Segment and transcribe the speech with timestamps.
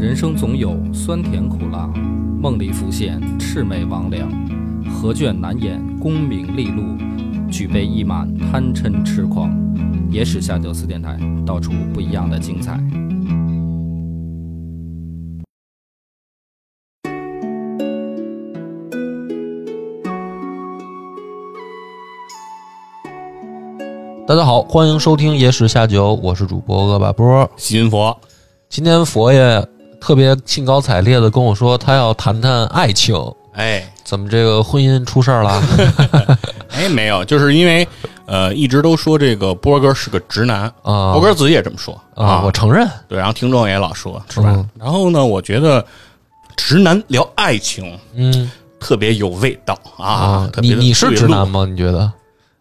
[0.00, 1.86] 人生总有酸甜苦辣，
[2.40, 4.24] 梦里浮现魑魅魍魉，
[4.88, 6.96] 何卷难掩功名利禄，
[7.50, 9.52] 举杯一满贪嗔痴狂。
[10.10, 12.80] 野史下酒四电台，道出不一样的精彩。
[24.26, 27.50] 大家好，欢迎收听《野史下酒》，我是主播恶把波。
[27.58, 28.18] 新佛，
[28.70, 29.62] 今天佛爷
[30.00, 33.14] 特别兴高采烈的跟我说，他要谈谈爱情。
[33.52, 35.62] 哎怎么这个婚姻出事儿了？
[36.70, 37.86] 哎，没有，就是因为
[38.26, 42.88] 呃，一直都说这个波哥是个直男，啊波哥自己也这么说啊，我承认。
[43.08, 44.50] 对，然后听众也老说，是吧？
[44.56, 45.84] 嗯然后呢，我觉得
[46.56, 51.46] 直男聊爱情嗯特别有味道啊，你你是直男？
[51.46, 51.66] 吗？
[51.68, 52.10] 你觉得？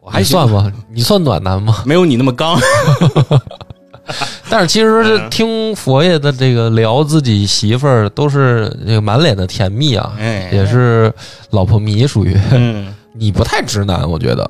[0.02, 0.72] 我还你算吗？
[0.92, 1.84] 你算暖男吗？
[1.86, 2.60] 没有你那么刚。
[4.50, 11.12] 但是其实听佛爷的这个聊自己媳妇儿，都是这个满脸的甜蜜啊，哎，也是
[11.52, 14.50] 老婆迷，属于嗯 你不太直男，我觉得。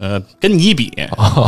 [0.00, 0.92] 呃，跟你比，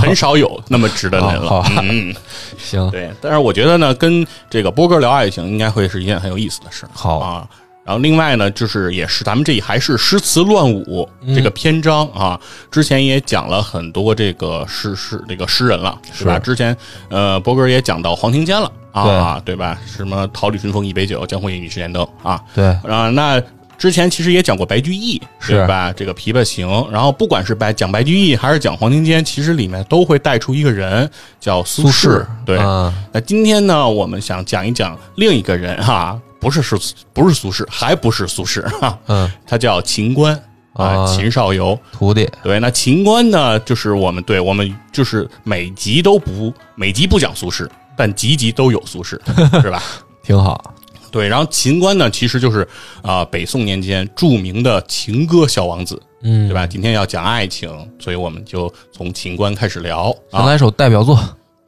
[0.01, 1.65] 很少有那么直的人了。
[1.83, 2.12] 嗯，
[2.59, 3.09] 行，对。
[3.21, 6.84] 但是我觉得呢，跟这个波哥聊爱情，应该会是一件很有意思的事。
[6.93, 7.49] 好啊。
[7.91, 11.35] 然后另外呢，就是也是咱们这还是诗词乱舞嗯。
[11.35, 16.25] 这个篇章啊，之前也讲了很多这个诗诗这个诗人了，是。
[16.25, 16.35] 吧？
[16.35, 16.77] 是之前
[17.09, 19.57] 呃，博哥也讲到黄庭坚了啊，对。
[19.57, 19.77] 吧？
[19.85, 22.41] 什么桃李春风一杯酒，江湖夜雨十年灯啊。
[22.55, 23.43] 对，啊，那。
[23.77, 25.53] 之前其实也讲过白居易，是。
[25.53, 25.91] 对吧？
[25.97, 32.27] 这个《琵琶行》，然后不管是白讲白居易还是讲黄庭坚，其实里面都会带出一个人叫苏苏轼。
[32.45, 32.95] 对，啊。
[33.11, 36.77] 那今天呢，我们想讲一讲另一个人哈、不是是，
[37.13, 40.35] 不是苏轼，还不是苏轼哈、嗯，他叫秦观
[40.73, 41.79] 啊，啊秦少游。
[41.93, 49.19] 徒弟对，那秦观呢，就是我们对我们就是每集都不每集不讲苏轼，但集集都有苏轼，
[49.61, 49.83] 是吧？
[50.23, 50.75] 挺好。
[51.13, 52.67] 对，然后秦观呢，其实就是
[53.03, 56.67] 啊、北宋年间著名的情歌小王子，嗯，对吧？
[56.67, 57.69] 今天要讲爱情，
[57.99, 60.39] 所以我们就从秦观开始聊啊。
[60.39, 61.19] 先来首代表作。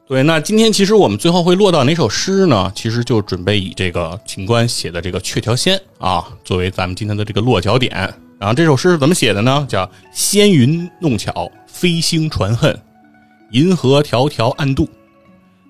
[0.05, 2.69] 对，那今天其实我们最后会落到哪首诗呢？
[2.75, 7.91] 其实就准备以这个秦观写的这个《鹊桥仙》啊，作为咱们今天的这个落脚点。
[8.37, 9.65] 然后这首诗是怎么写的呢？
[9.69, 12.77] 叫“仙云弄巧，飞星传恨，
[13.51, 14.89] 银河迢迢暗度。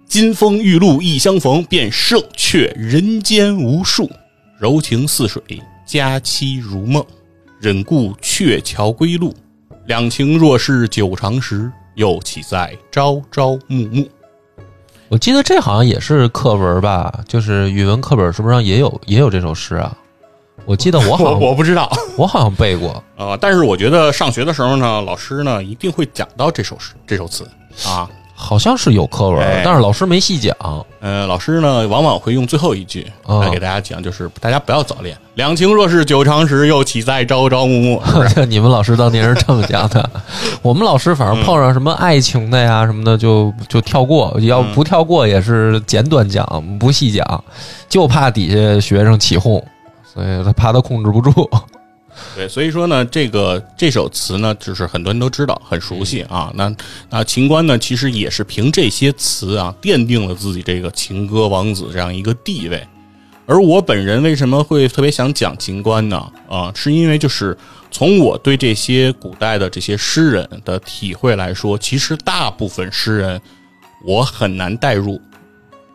[0.07, 4.09] 金风玉露一相逢，便胜却人间无数。
[4.59, 5.41] 柔情似水，
[5.85, 7.05] 佳期如梦。
[7.59, 9.31] 忍顾鹊桥归路，
[9.85, 14.09] 两情若是久长时，又岂在朝朝暮暮。”
[15.13, 19.96] 我记得这好像也是课文吧，就是语文课本是不是上也有也有这首诗啊？
[20.66, 21.88] 我记得我好像我不知道
[22.18, 27.47] 我好像背过啊、但是我觉得上学的时候呢，老师呢一定会讲到这首诗这首词
[27.85, 28.09] 啊。
[28.35, 30.55] 好像是有课文哎，但是老师没细讲。
[30.99, 38.01] 呃，老师呢往往会用最后一句哦来给大家讲，就是大家不要早恋，两情若是久长时，又岂在朝朝暮暮。
[38.07, 40.09] 是不是你们老师当年是这么讲的，
[40.63, 46.45] 我们老师反正碰上什么爱情的呀什么的就就跳过，要不跳过也是简短讲，
[46.79, 47.44] 不细讲，
[47.89, 49.63] 就怕底下学生起哄，
[50.13, 51.50] 所以他怕他控制不住。
[52.35, 56.51] 对，所以说呢，这个这首词呢，就是很多人都知道，很熟悉啊。
[56.56, 56.75] 那
[57.09, 62.85] 那秦观呢，其实也是凭这些词啊，奠定了自己这个情歌王子这样一个地位。
[63.46, 66.31] 而我本人为什么会特别想讲秦观呢？
[66.50, 67.57] 啊，是因为就是
[67.91, 73.41] 从我对这些古代的这些诗人的体会来说，其实大部分诗人
[74.06, 75.22] 我很难代入，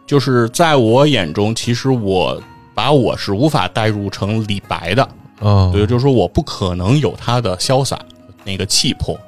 [0.06, 2.40] 就是在我眼中，其实我
[2.74, 5.08] 把我是无法代入成李白的。
[5.40, 7.98] 嗯，对，就是说我不可能有他的潇洒
[8.44, 9.18] 那个气魄，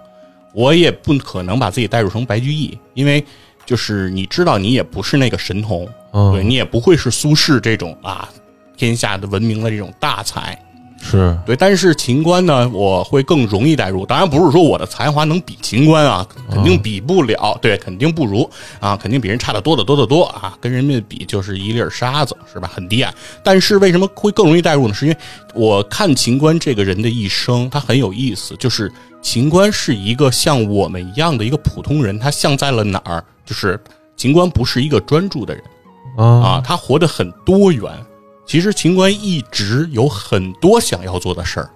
[0.52, 3.24] 我也不可能把自己代入成白居易，因为
[3.64, 8.28] 就是你知道，你也不是那个神童，嗯对你也不会是苏轼这种啊
[8.76, 10.60] 天下的闻名的这种大才，
[11.00, 11.56] 是对。
[11.56, 14.04] 但是秦观呢，我会更容易代入。
[14.04, 22.70] 当然不是说我的才华能比秦观啊，肯定比不了，对，肯定不如啊，肯定比人差的多的多的多啊，跟人家比就是一粒沙子，是吧？
[22.72, 23.12] 很低矮。
[23.42, 24.94] 但是为什么会更容易代入呢？
[24.94, 25.18] 是因为
[25.54, 28.92] 我看秦观这个人的一生，他很有意思，就是
[29.22, 33.24] 秦观是一个像我们一样的一个普通人，他像在了哪儿？
[33.46, 33.80] 就是
[34.16, 35.64] 秦观不是一个专注的人。
[36.16, 37.90] 啊啊，他活得很多元。
[38.50, 41.70] 其实秦观一直有很多想要做的事儿，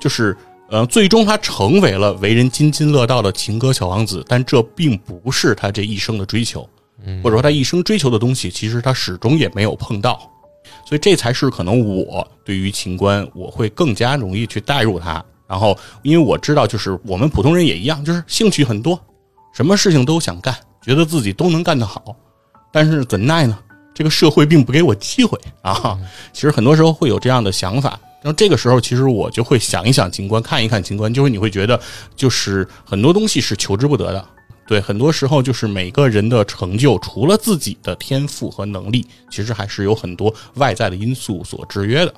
[0.00, 0.34] 就是
[0.70, 6.66] 呃，最终他成为了为人津津乐道的情歌小王子，但这并不是他这一生的追求，
[7.22, 10.18] 或者说他一生追求的东西，其实他始终也没有碰到。
[10.86, 15.22] 所以这才是可能我对于秦观，我会更加容易去带入他。
[15.46, 18.98] 然后，因为我知道，就是我们普通人也一样，就是兴趣很多，
[19.52, 22.16] 什么事情都想干，觉得自己都能干得好，
[22.72, 23.58] 但是怎奈呢？
[23.94, 25.98] 这个社会并不给我机会啊。
[26.32, 27.98] 其实很多时候会有这样的想法。
[28.20, 31.78] 然后这个时候，其实我就会想一想秦观，看一看秦观，就会你会觉得，
[32.16, 34.24] 就是很多东西是求之不得的。
[34.66, 42.14] 对，很多时候就是每个人的成就，除了自己的天赋和能力，其实还是有很多外在的因素所制约的。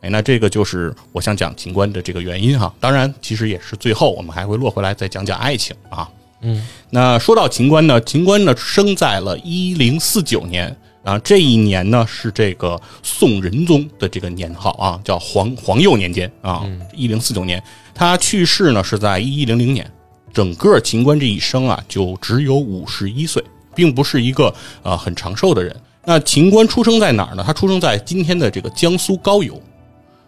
[0.00, 2.72] 哎，那这个就是我想讲秦观的这个原因哈。
[2.78, 6.08] 当然，其实也是最后我们还会落回来再讲讲爱情啊。
[6.42, 17.62] 嗯，那说到秦观呢，秦观呢生在了一零四九年啊，这一年呢是这个宋仁宗的这个年号啊，叫皇皇佑年间啊，一零四九年。
[17.94, 19.90] 他去世呢是在一一零零年。
[20.30, 23.42] 整个秦观这一生啊，就只有五十一岁，
[23.74, 25.74] 并不是一个呃很长寿的人。
[26.04, 27.42] 那秦观出生在哪儿呢？
[27.44, 29.60] 他出生在今天的这个江苏高邮，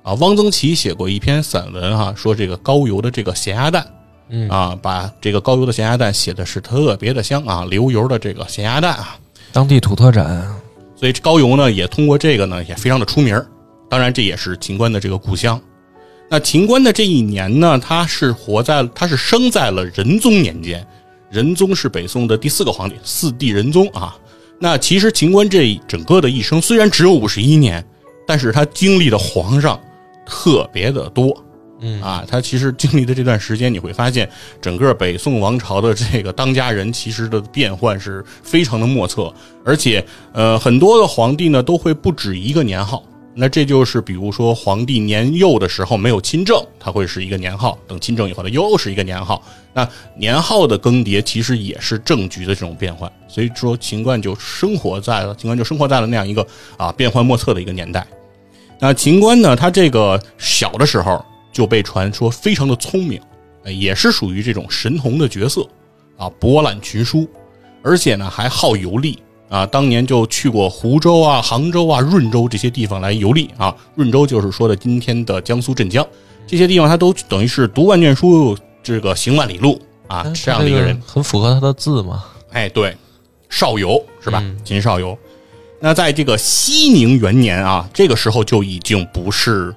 [0.03, 3.87] 啊，汪曾祺写过一篇散文哈，说这个高邮的这个咸鸭蛋，
[4.31, 9.17] 嗯啊，把这个高邮的咸鸭蛋写的是特别的香啊，流油的这个咸鸭蛋啊，
[9.53, 10.47] 当地土特产，
[10.95, 13.41] 所以高邮呢也通过这个呢也非常的出名
[13.89, 15.61] 当然这也是秦观的这个故乡。
[16.29, 20.87] 那秦观的这一年呢，他是活在，他是生在了仁宗年间，
[21.29, 24.17] 仁宗是北宋的第四个皇帝，四帝仁宗啊。
[24.61, 27.85] 那其实秦观这整个的一生虽然只有五十一年，
[28.27, 29.81] 但是他经历的皇上
[30.25, 31.37] 特别的多，
[31.81, 34.29] 嗯啊，他其实经历的这段时间，你会发现
[34.61, 39.33] 整个北宋王朝的这个当家人其实的变换是非常的莫测，
[39.65, 43.03] 而且呃，很多的皇帝呢都会不止一个年号。
[43.33, 49.41] 那这就是比如说皇帝年幼的时候没有亲政，他会是一个年号；等亲政以后，他又是一个年号。
[49.73, 53.11] 那年号的更迭其实也是政局的这种变换。
[53.29, 56.45] 所以说，秦观就生活在了秦观就生活在了那样一个
[56.77, 58.05] 啊变幻莫测的一个年代。
[58.81, 63.21] 那秦观呢，他这个小的时候就被传说非常的聪明，
[63.65, 65.67] 也是属于这种神童的角色
[66.17, 67.29] 啊，博览群书，
[67.83, 69.19] 而且呢还好游历。
[69.51, 73.75] 啊，当年就去过湖州啊、杭州啊、润州这些地方来游历啊。
[73.97, 76.07] 润州就是说的今天的江苏镇江，
[76.47, 82.25] 这些地方他都等于是读万卷书，这个行万里路啊，这样的一个人，很符合他的字嘛。
[82.53, 82.97] 哎，对，
[83.49, 84.41] 少游是吧？
[84.63, 85.19] 秦少游。
[85.81, 89.75] 那在这个熙宁元年啊，这个时候就已经不是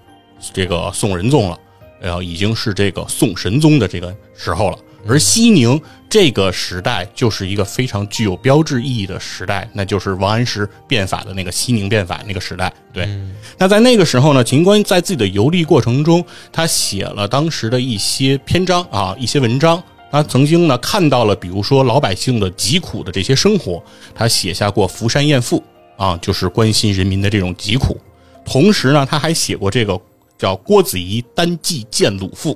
[0.53, 1.57] 这个宋仁宗了，
[2.03, 4.77] 然后已经是这个宋神宗的这个时候了。
[5.05, 12.71] 而西宁这个时代就是一个非常具有标志意义的时代，那就是王安石变法的那个西宁变法那个时代。
[12.93, 13.09] 对，
[13.57, 16.23] 那在那个时候呢，秦观在自己的游历过程中，
[16.53, 19.81] 他写了当时的一些篇章啊，一些文章。
[20.09, 23.83] 他曾经呢看到了，比如说老百姓的疾苦的这些生活，
[24.15, 25.61] 他写下过《福山艳赋》
[26.01, 27.99] 啊，就是关心人民的这种疾苦。
[28.45, 29.99] 同时呢，他还写过这个
[30.43, 32.53] 叫《郭子仪单骑见鲁父》。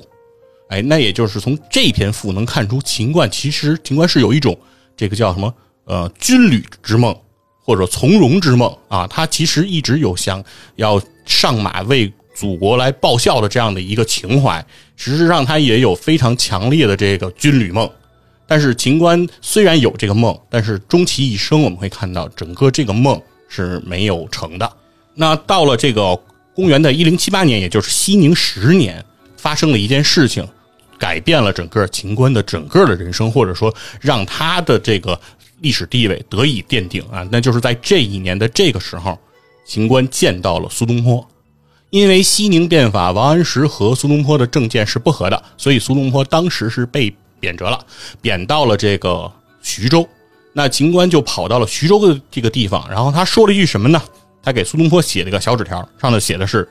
[0.68, 4.58] 哎，那也就是从这篇赋能看出，秦观其实秦观是有一种
[4.98, 5.54] 这个叫什么
[5.86, 7.18] 呃军旅之梦
[7.64, 10.44] 或者从容之梦啊，他其实一直有想
[10.76, 14.60] 要上马为祖国来报效的这样的一个情怀。
[14.98, 17.90] 事实上，他也有非常强烈的这个军旅梦。
[18.46, 24.70] 但是秦观虽然有这个梦，但是终其一生，我们会看到整个这个梦是没有成的。
[25.14, 26.20] 那到了这个
[26.58, 29.06] 公元的一零七八年，也就是熙宁十年，
[29.38, 30.44] 发生了一件事情。
[30.98, 33.72] 改变了整个秦观的整个的人生，或者说
[34.02, 35.22] 让他的这个
[35.60, 39.16] 历史地位得以奠定啊，那就是在这一年的这个时候，
[39.64, 41.24] 秦观见到了苏东坡。
[41.92, 47.80] 因为熙宁变法，王安石和苏东坡的政见是不合的，所以苏东坡当时是被贬谪了，
[48.20, 50.10] 贬到了这个徐州。
[50.54, 54.02] 那秦观就跑到了徐州的这个地方，然后他说了一句什么呢？
[54.44, 56.68] 他给苏东坡写了个小纸条，上头写的是：“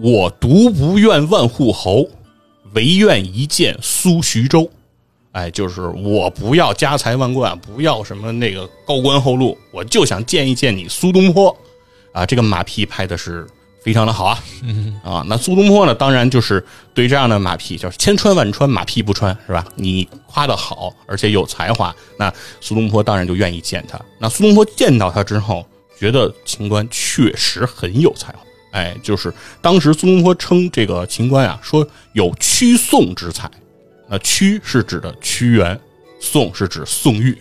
[0.00, 2.08] 我独不愿万户侯。”
[2.72, 4.70] 唯愿一见苏徐州，
[5.32, 11.50] 哎，就是我不要家财万贯，不要什么那个高官厚禄，我就想见一见你苏东坡，
[12.12, 13.44] 啊，这个马屁拍的是
[13.82, 14.38] 非常的好啊，
[15.02, 16.64] 啊，那苏东坡呢，当然就是
[16.94, 19.66] 对这样的马屁，就是千穿万穿，马屁不穿，是吧？
[19.74, 24.00] 你夸的好，而且有才华，那苏东坡当然就愿意见他。
[24.16, 25.66] 那苏东坡见到他之后，
[26.00, 28.38] 觉得秦观确实很有才华。
[28.72, 29.30] 哎，就是
[29.60, 33.50] 当时苏东坡称这个秦观啊，说有屈宋之才。
[34.08, 35.78] 那屈是指的屈原，
[36.18, 37.36] 宋是指宋玉。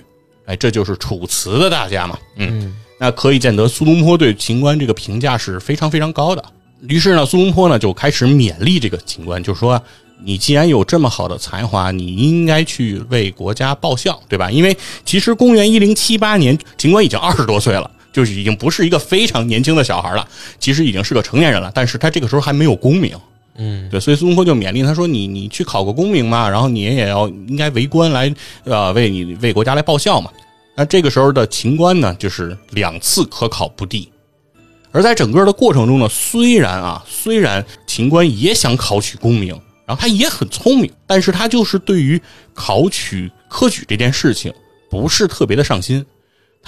[0.46, 2.20] 哎，这就是楚辞的大家嘛。
[2.36, 6.44] 嗯，那可以见得苏东坡对秦观这个评价是非常非常高的。
[6.82, 9.82] 于是呢，苏东坡呢就开始勉励这个秦观，就说
[10.24, 14.50] ：“你既然有这么好的才华，你应该去为国家报效，对吧？
[14.50, 14.76] 因为
[15.06, 20.28] 其实公元一零七八年，秦观已经二十多岁了。”就是已经不是一个非常年轻的小孩了，
[20.60, 23.18] 其实已经是个成年人了，但是他这个时候还没有功名，
[23.56, 30.32] 嗯，对，所以苏东坡就勉励他说：“你你去考个功名嘛，然后你也要应该为官来，呃，为你为国家来报效嘛。”
[30.76, 34.10] 那这个时候的秦观呢，就是两次科考不第。
[34.92, 39.50] 而在整个的过程中呢，虽然啊，虽然秦观也想考取功名，
[39.86, 42.20] 然后他也很聪明，但是他就是对于
[42.54, 44.54] 考取科举这件事情
[44.90, 46.04] 不是特别的上心，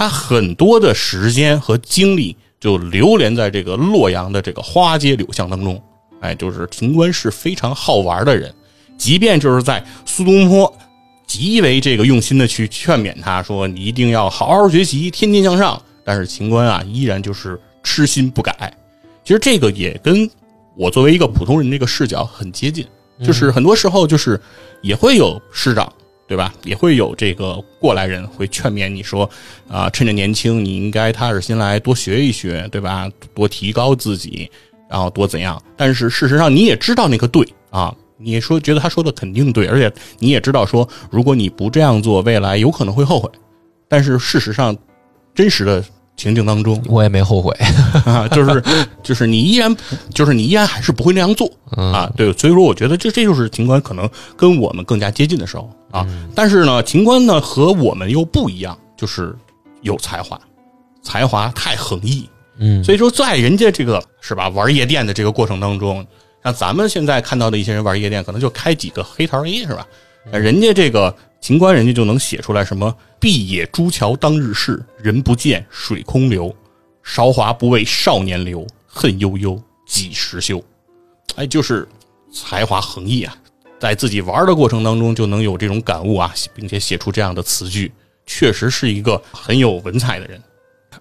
[0.01, 5.79] 他很多的时间和精力就流连在这个洛阳的这个花街柳巷当中。
[6.21, 8.51] 哎，就是秦观是非常好玩的人，
[8.97, 10.75] 即便就是在苏东坡
[11.27, 18.75] 极为这个用心的去劝勉他说你一定要好好学习，天天向上，但是秦观啊依然就是痴心不改。
[19.23, 20.27] 其实这个也跟
[20.75, 22.87] 我作为一个普通人这个视角很接近，
[23.23, 24.41] 就是很多时候就是
[24.81, 25.93] 也会有师长。
[26.31, 26.53] 对吧？
[26.63, 29.29] 也会有这个过来人会劝勉你说，
[29.67, 33.11] 啊，趁着年轻，你应该踏实心来，多学一学，对吧？
[33.33, 34.49] 多提高自己，
[34.89, 35.61] 然后多怎样？
[35.75, 43.29] 但是事实上，你也知道那个对啊，你说觉得他说的肯定对，而且你也知道说，如果你不这样做，未来有可能会后悔。
[43.89, 44.73] 但是事实上，
[45.35, 45.83] 真实的
[46.21, 47.55] 情境当中，我也没后悔
[48.05, 48.63] 啊，就是
[49.01, 49.75] 就是你依然
[50.13, 52.11] 就是你依然还是不会那样做啊。
[52.15, 55.69] 对，所以说我觉得这这就是秦观可能跟我们更加接近的时候。
[55.91, 59.35] 啊，但是呢，秦观呢和我们又不一样，就是
[59.81, 60.39] 有才华，
[61.03, 66.05] 才华太横溢，嗯，所以说在人家这个是吧玩夜店的这个过程当中，
[66.45, 69.85] 像咱们现在看到的一些人玩夜店，可能就开几个黑桃 A 是吧？
[70.31, 76.55] 人家这个秦观，人家就能写出来什么“碧野朱桥当日事，人不见水空流，
[77.01, 80.63] 韶华不为少年留，恨悠悠几时休”，
[81.35, 81.87] 哎，就是
[82.31, 83.35] 才华横溢啊。
[83.79, 87.91] 在自己玩的过程当中，就能有这种感悟啊，并且写出这样的词句，
[88.27, 90.39] 确实是一个很有文采的人。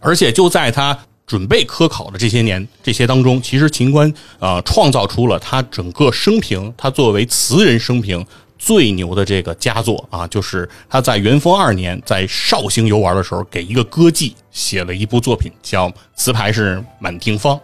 [0.01, 8.25] 而且就在他准备科考的这些年这些当中，其实秦观啊创造出了他整个生平，他作为词人生平
[8.63, 17.57] 最牛的这个佳作啊，就是他在元丰二年在绍兴游玩的时候，给一个歌妓写了一部作品，叫词牌是《满庭芳》。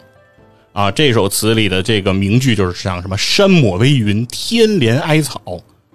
[0.73, 5.41] 啊，这首词里的这个名句就是像什么“山抹微云，天连哀草，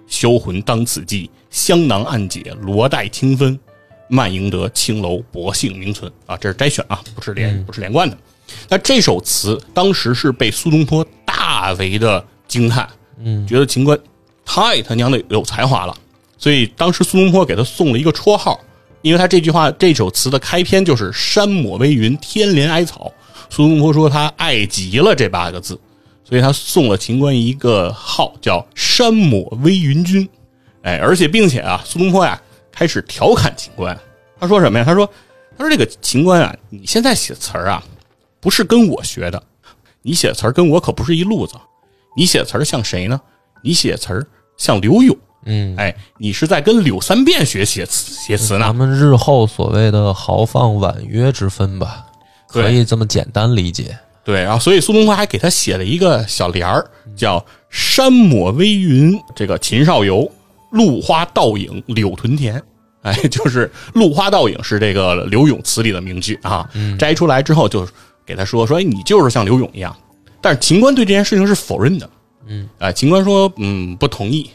[0.06, 3.58] 销魂当此际，香囊暗解，罗带清分，
[4.08, 8.16] 慢赢得青楼薄幸名存。”啊，这是摘选啊，不是连不是连贯的。
[8.68, 13.98] 那这首词当时是被苏东坡大为的惊叹，嗯，觉得秦观
[14.44, 15.96] 太他娘的有才华了，
[16.36, 18.60] 所以当时苏东坡给他送了一个绰号，
[19.00, 23.12] 因为他这句话这首词的开篇就是“山抹微云，天连矮草”。
[23.48, 25.78] 苏东坡说他爱极了这八个字，
[26.24, 30.28] 所以他送了秦观一个号叫“山抹微云君”。
[30.82, 33.98] 哎，而且并且啊，苏东坡呀开始调侃秦观。
[34.40, 34.84] 他说什么呀？
[34.84, 35.06] 他说
[35.56, 37.82] ：“他说这个秦观啊，你现在写词儿啊，
[38.40, 39.42] 不是跟我学的，
[40.02, 41.54] 你写词儿跟我可不是一路子。
[42.16, 43.20] 你写词儿像谁呢？
[43.62, 44.26] 你写词儿
[44.56, 45.16] 像柳永。
[45.44, 48.66] 嗯，哎，你是在跟柳三变学写词写词呢？
[48.66, 52.06] 咱们日后所谓的豪放婉约之分吧。”
[52.46, 60.30] 可以这么简单理解，对，然后所以苏东坡还给他写了一个小联儿，叫“山抹微云，这个秦少游，
[60.72, 62.62] 露花倒影柳屯田”。
[63.00, 66.68] 哎， 就是“露花倒影”是这个柳永词里的名句啊。
[66.98, 67.88] 摘出来之后，就
[68.26, 69.96] 给他说说，哎，你就是像柳永一样。
[70.42, 72.08] 但是秦观对这件事情是否认的。
[72.52, 74.50] 嗯，哎，秦观说，嗯，不同意，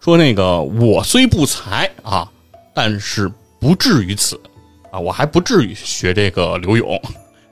[0.00, 2.28] 说那个我虽不才啊，
[2.74, 4.40] 但是不至于此
[4.90, 7.00] 啊，我还不至于学这个柳永。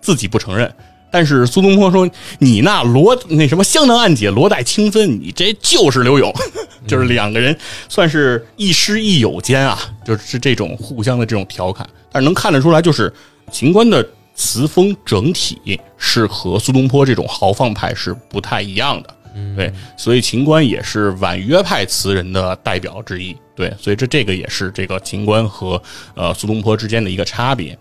[0.01, 0.71] 自己不承认，
[1.11, 2.07] 但是苏东坡说
[2.39, 6.31] ：“你那罗那什么香囊暗解，罗带清分，你这就是刘永，
[6.87, 7.57] 就是两个人
[7.89, 11.89] 算是亦师亦友间啊，就是这种互相的这种调侃。
[12.13, 13.11] 但是能看得出来，就是
[13.51, 19.17] 秦观的词风整体是和苏东坡这种豪放派是不太一样的。
[19.57, 23.37] 对，所以秦观也是婉约派词人的代表之一。
[23.57, 25.81] 对，所以这这个也是这个秦观和
[26.15, 27.77] 呃苏东坡之间的一个差别。”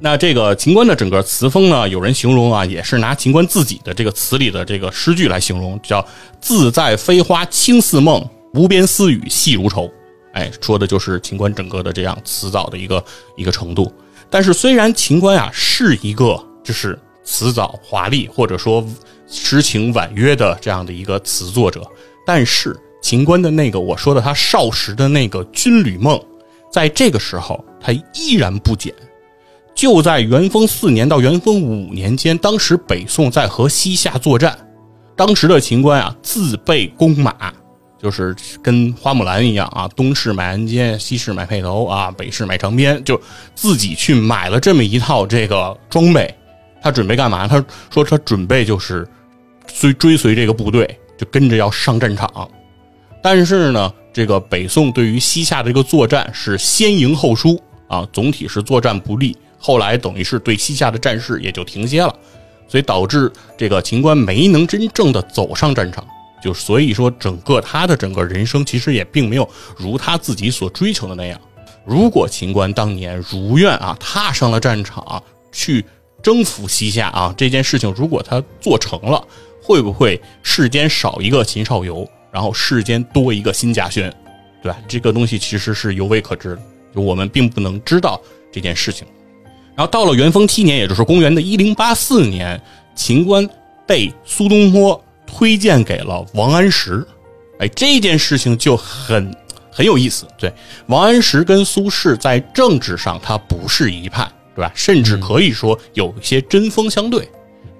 [0.00, 6.04] 那这个秦观的整个词风呢，有人形容啊，也是拿秦观自己的这个词里的这个诗句来形容，叫
[6.40, 9.88] “自在飞花轻似梦，无边丝雨细如愁”。
[10.34, 13.02] 哎，说的就是秦观整个的这样词藻的一个
[13.36, 13.92] 一个程度。
[14.28, 18.84] 但是虽然秦观啊是一个就是词藻华丽或者说
[19.26, 21.82] 诗情婉约的这样的一个词作者，
[22.26, 26.20] 但是秦观的那个我说的他少时的那个军旅梦，
[26.70, 28.94] 在这个时候他依然不减。
[29.74, 34.56] 就在元丰四年到元丰五年间，当时北宋在和西夏作战，
[35.16, 37.52] 当时的秦观啊自备弓马，
[38.00, 43.20] 就是跟花木兰一样啊，东市买鞍鞯，西市买辔头啊，北市买长鞭，就
[43.56, 46.32] 自己去买了这么一套这个装备。
[46.84, 47.48] 他准备干嘛？
[47.48, 49.08] 他说他准备就是
[49.66, 50.86] 追追随这个部队，
[51.16, 52.46] 就跟着要上战场。
[53.22, 57.58] 但是呢，这个北宋对于西夏的这个作战是先赢后输。
[57.86, 59.36] 啊，总体是作战不利。
[59.58, 62.14] 后来等于是对西夏的战事也就停歇了，
[62.68, 66.04] 所以导致这个秦观没能真正的走上战场。
[66.42, 71.40] 就所以说，整个他的整个人生其实也并没有如他自己所追求的那样。
[71.84, 75.22] 如果秦观当年如愿啊踏上了战场
[75.52, 75.84] 去
[76.24, 79.22] 征服西夏啊，这件事情如果他做成了，
[79.62, 84.12] 会不会世间少一个秦少游，然后世间多一个辛稼轩，
[84.62, 84.78] 对吧？
[84.88, 86.62] 这个东西其实是犹未可知的，
[86.94, 88.18] 就我们并不能知道
[88.50, 89.06] 这件事情。
[89.76, 92.58] 然后到了元丰七年，也就是公元的一零八四年，
[92.94, 93.46] 秦观
[93.86, 97.06] 被苏东坡推荐给了王安石。
[97.58, 99.36] 哎，这件事情就很
[99.70, 100.26] 很有意思。
[100.38, 100.52] 对，
[100.86, 104.72] 王安石跟苏轼在政治上他不是一派，对吧？
[104.74, 107.28] 甚至可以说有一些针锋相对。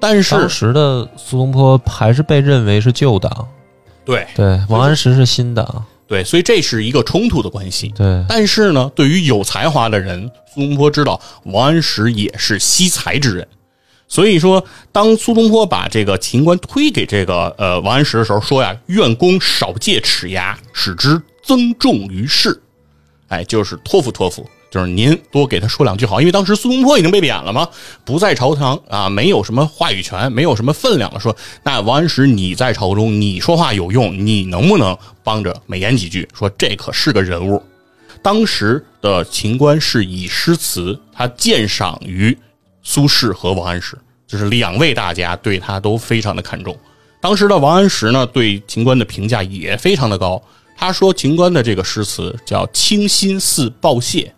[0.00, 3.48] 但是当时的苏东坡还是被认为是旧党，
[4.04, 7.88] 对对，王安石是新党，对，所以这是一个冲突的关系。
[7.96, 13.48] 对，但是呢，对于有才华的人，苏东坡知道王安石也是惜才之人，
[14.06, 14.62] 所以说，
[14.92, 22.60] 当苏东坡把这个秦观推给这个呃王安石的时候，说呀：“愿公少借齿牙，使之增重于世。”
[23.28, 27.68] 哎，就是托付托付，就是您多给他说两句好，因为当时苏东坡已经被贬了嘛，
[28.04, 31.20] 不在朝堂啊，没有什么话语权，没有什么分量了。
[31.20, 36.28] 说那王安石你在朝中，你说话有用，你能不能帮着美言几句？
[36.36, 37.62] 说这可是个人物。
[38.20, 42.36] 当时的秦观是以诗词，他鉴赏于
[42.82, 46.76] 苏轼和王安石，就是两位大家对他都非常的看重。
[47.20, 50.42] 当时的王安石呢，对秦观的评价也非常的高。
[50.76, 54.34] 他说秦观的这个诗词叫“清新似鲍谢”，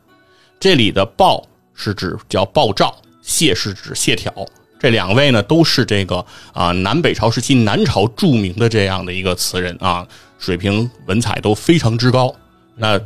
[0.58, 1.42] 这里的“鲍”
[1.74, 4.32] 是指叫鲍照，“谢”是指蟹条。
[4.78, 10.06] 这两位呢，都是这个啊南北朝时期南朝著名的这样的一个词人啊，
[10.38, 12.34] 水平文采都非常之高。
[12.76, 13.00] 那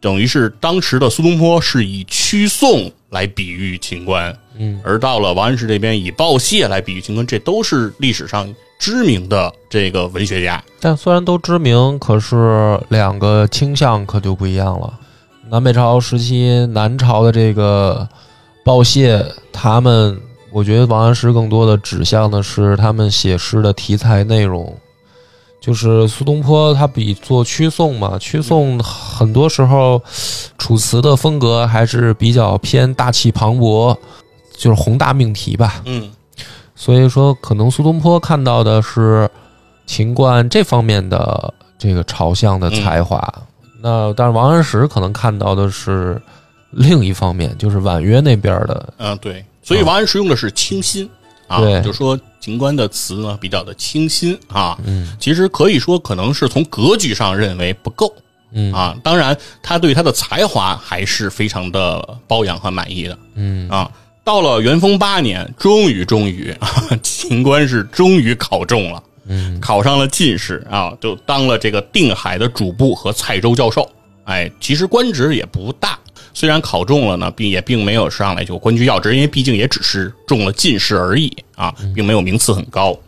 [0.00, 10.62] 等于是当时的苏东坡是以屈颂来比喻秦观，嗯，而到了王安石这边以鲍谢来比喻秦观，这都是历史上知名的这个文学家。
[10.78, 15.00] 但虽然都知名，可是两个倾向可就不一样了。
[15.48, 18.06] 南北朝时期，南朝的这个
[18.64, 24.76] 鲍谢，他们我觉得王安石更多的指向的是他们写诗的题材内容。
[25.60, 30.00] 就是苏东坡，他比作曲颂嘛，曲颂很多时候
[30.58, 33.96] 楚辞的风格还是比较偏大气磅礴，
[34.56, 35.82] 就是宏大命题吧。
[35.84, 36.10] 嗯，
[36.74, 39.28] 所以说，可能苏东坡看到的是
[39.86, 43.20] 秦观这方面的这个朝向的才华，
[43.88, 46.20] 那但是王安石可能看到的是
[46.70, 48.92] 另一方面，就是婉约那边的。
[48.98, 51.08] 嗯，对，所以王安石用的是清新
[51.46, 58.12] 啊，对就说秦观的词呢比较的清新啊，嗯其实可以说可能是从格局上认为不够
[58.50, 63.88] 嗯啊，当然他对他的才华还是非常的包养和满意的嗯啊。
[64.24, 66.68] 到了元丰八年，终于终于啊，
[67.00, 69.00] 秦观是终于考中了。
[69.28, 73.88] 嗯考上了进士啊，就当了这个定海的主簿和蔡州教授。
[74.24, 75.98] 哎，其实官职也不大，
[76.34, 82.98] 虽然考中了呢，并也并没有上来就官居要职，因为毕竟也只是中了进士而已啊，并没有名次很高。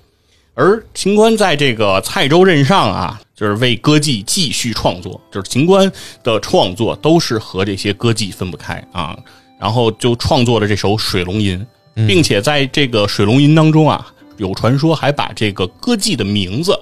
[0.55, 5.91] 而秦观在这个蔡州任上啊，就是为歌妓继续创作，就是秦观
[6.23, 9.17] 的创作都是和这些歌妓分不开啊。
[9.61, 11.67] 然后就创作了这首《水龙吟》，
[12.07, 14.07] 并且在这个《水龙吟》当中啊，
[14.39, 16.77] 有传说还把这个歌妓的名字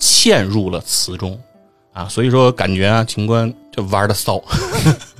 [0.00, 1.38] 嵌入了词中
[1.92, 4.42] 啊，所以说感觉啊，秦观就玩的骚，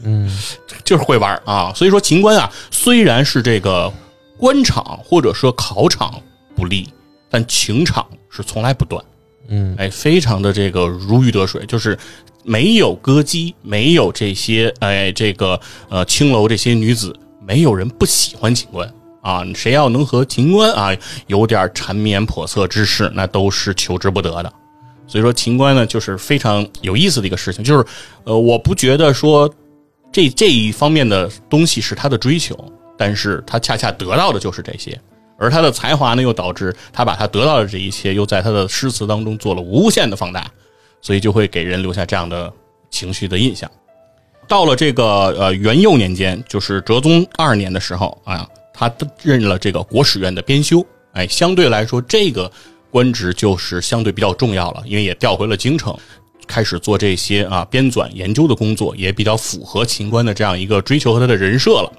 [0.02, 0.30] 嗯
[0.84, 1.72] 就是会玩啊。
[1.74, 3.92] 所以说秦观啊，虽然是这个
[4.38, 6.20] 官场或者说考场
[6.56, 6.88] 不利，
[7.28, 9.04] 但情场是从来不断。
[9.48, 11.98] 嗯哎，非常的这个如鱼得水，就是
[12.44, 18.88] 没有歌姬，没有这些哎这个呃青楼这些女子，没有人不喜欢秦观
[19.20, 19.44] 啊。
[19.54, 24.52] 谁要能和秦观啊有点缠绵叵测之事，那都是求之不得的。
[25.06, 27.84] 所以说秦观呢，就是非常有意思的一个事情，就是
[28.24, 29.52] 呃，我不觉得说
[30.12, 32.56] 这这一方面的东西是他的追求，
[32.96, 34.98] 但是他恰恰得到的就是这些。
[35.36, 40.46] 而他的才华呢，又导致他把他得到的这一切，又在他的诗词当中做了无限的放大，
[41.00, 42.52] 所以就会给人留下这样的
[42.90, 43.68] 情绪的印象。
[44.46, 45.04] 到了这个
[45.38, 48.46] 呃元佑年间，就是哲宗二年的时候啊，
[48.88, 48.90] 他
[49.22, 52.50] 任了这个国史院的编修，哎，相对来说这个
[52.90, 55.94] 官职就是相对比较重要了，因为也调回了京城，
[56.46, 61.92] 开始做这些啊编纂研究的工作，也比较符合秦观的这样一个追求和他的人设了。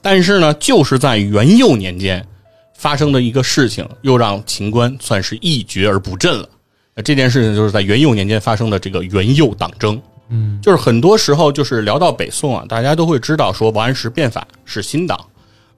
[0.00, 2.24] 但是呢，就是在元佑年间。
[2.76, 6.46] 发生的一个事情，又让秦观算是一蹶而不振了。
[6.94, 9.98] 那这件事情就是在元佑年间发生的这个元佑党争
[10.28, 15.18] 嗯就是很多时候，就是聊到北宋啊，大家都会知道说王安石变法是新党，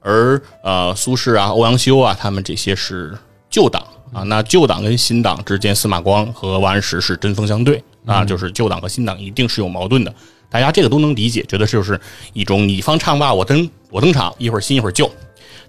[0.07, 3.19] 而呃苏轼啊、欧阳修啊，他们这些是
[3.51, 4.23] 旧党啊。
[4.23, 10.15] 那旧党跟新党之间，司马光和王安石是针锋相对啊，就是旧党和新党一定是有矛盾的。
[10.49, 12.01] 大家这个都能理解，觉得就是
[12.33, 15.11] 一种你方唱罢我登我登场，一会儿新一会儿旧。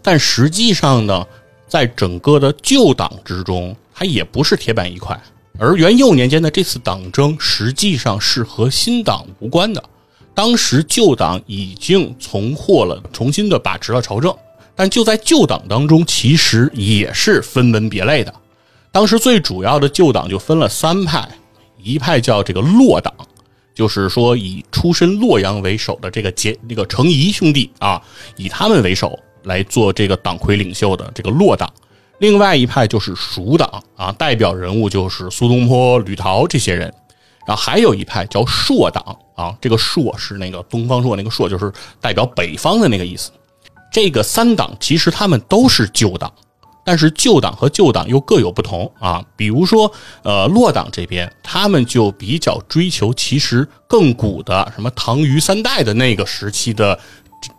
[0.04, 1.26] 但实际上呢，
[1.68, 5.20] 在整个的旧党之中，它也不是铁板一块。
[5.58, 9.84] 而元佑年间的这次党争，实际上是和新党无关的。
[10.38, 14.32] 当时旧党已经重获了，重新的把持了朝政，
[14.76, 18.32] 但就在旧党当中，其实也是分门别类的。
[18.92, 21.28] 当时最主要的旧党就分了三派，
[21.82, 23.12] 一派叫这个洛党，
[23.74, 28.00] 就是说以出身洛阳为首的这个结那个程颐兄弟啊，
[28.36, 31.68] 以他们为首来做这个党魁领袖的这个洛党。
[32.20, 36.94] 另外一派就是蜀党啊，代表人物就是苏东坡、吕陶这些人。
[37.48, 43.32] 然后还有一派叫朔党啊，这个朔是那个东方朔那个朔，就是代表北方的那个意思。
[43.90, 46.32] 这个三党其实他们都是旧党，
[46.84, 49.24] 但是旧党和旧党又各有不同啊。
[49.38, 49.90] 比如说，
[50.24, 57.00] 呃，洛党这边他们就比较追求其实更古的什么唐虞三代的那个时期的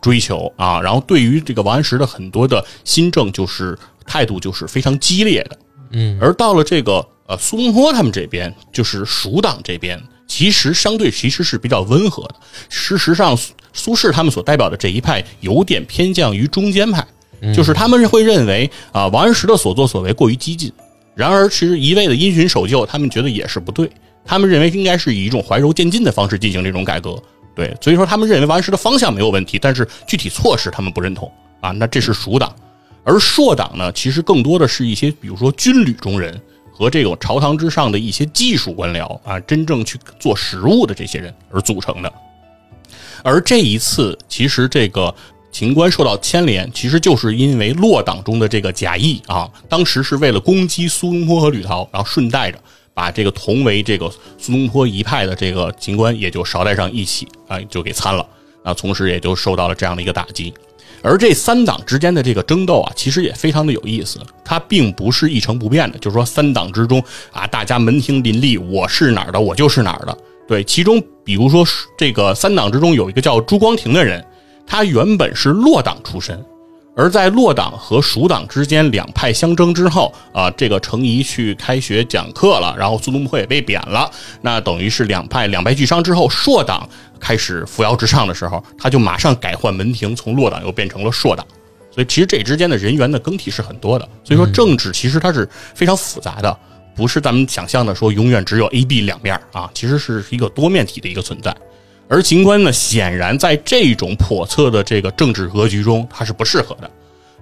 [0.03, 5.59] 追求啊，然后对于这个王安石的很多的新政就是态度就是非常激烈的。
[5.92, 12.35] 嗯而到了这个呃苏东坡他们这边，就是蜀党这边，其实相对其实是比较温和的。
[12.69, 17.07] 事实上，苏苏轼他们所代表的这一派有点偏向于中间派，
[17.55, 20.73] 就是他们会认为啊、王安石的所作所为过于激进。
[21.14, 23.91] 然而，其实一味的因循守旧，他们觉得也是不对。
[24.25, 27.21] 他们认为应该是以一种怀柔渐进的方式进行这种改革。
[27.55, 31.71] 对，所以说他们认为王安石的方向没有问题，但是具体措施他们不认同啊。
[31.73, 32.55] 那这是蜀党。
[33.05, 36.41] 而朔党呢，其实更多的是一些，比如说军旅中人
[36.79, 42.12] 和这种朝堂之上的一些技术官僚啊，真正去做实务的这些人而组成的。
[43.25, 45.12] 而这一次，其实这个
[45.51, 52.59] 秦观受到牵连，其实就是因为落党中的这个贾谊啊，当时是为了攻击苏东坡和吕陶，然后顺带着
[52.95, 58.25] 把这个同为这个苏东坡一派的这个秦观也就捎带上一起啊，就给参了
[58.62, 60.55] 啊，同时也就受到了这样的一个打击。
[61.03, 70.18] 而这三党之间的这个争斗啊，其实也非常的有意思，它并不是一成不变的，就是说三党之中啊，大家门庭林立，我是哪儿的，我就是哪儿的。
[70.46, 71.64] 对，其中比如说
[71.96, 74.24] 这个三党之中有一个叫朱光庭的人，
[74.66, 76.42] 他原本是洛党出身，
[76.96, 86.88] 而在洛党和蜀党之间两派相争之后啊，这个程颐去开学讲课了，然后苏东坡也被贬了，那等于是两派两败俱伤之后，朔党
[87.19, 91.47] 开始扶摇直上的时候，他就马上改换门庭，从落党又变成了硕党。
[91.91, 96.57] 所以其实这之间的人员的更替是很多的，所以说政治其实它是非常复杂的，
[96.95, 101.57] 不是咱们想象的说永远只有 A、B 两面啊，其实是一个多面体的一个存在。
[102.09, 106.91] 而秦观呢，显然在这种叵测的这个政治格局中，他是不适合的，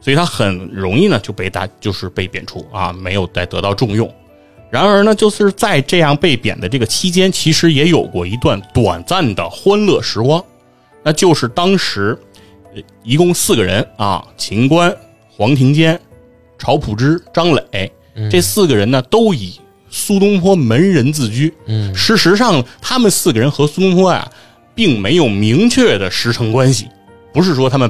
[0.00, 4.12] 所以他很容易呢就被大就是被贬除啊，没有再得到重用。
[4.70, 10.44] 然而呢，就是在这样被贬的这个期间，其实也有过一段短暂的欢乐时光，
[11.02, 12.18] 那就是当时
[12.74, 14.94] 呃一共四个人啊，秦观、
[15.30, 15.98] 黄庭坚、
[16.58, 17.92] 晁普之、张磊
[18.30, 21.52] 这四个人呢，都以苏东坡门人自居。
[21.66, 24.30] 嗯事实上，他们四个人和苏东坡啊，
[24.74, 26.88] 并没有明确的师承关系，
[27.32, 27.88] 不是说他们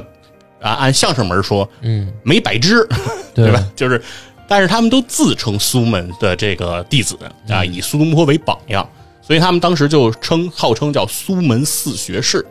[0.61, 2.87] 啊按相声门说嗯，没摆支，
[3.33, 3.65] 对 对吧？
[3.75, 4.01] 就是，
[4.47, 7.17] 但是他们都自称苏门的这个弟子
[7.49, 8.87] 啊，以苏东坡为榜样，
[9.21, 12.45] 所以他们当时就称号称叫苏门四学士，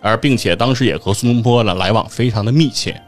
[0.00, 3.00] 而并且当时也和苏东坡呢来往非常的密切。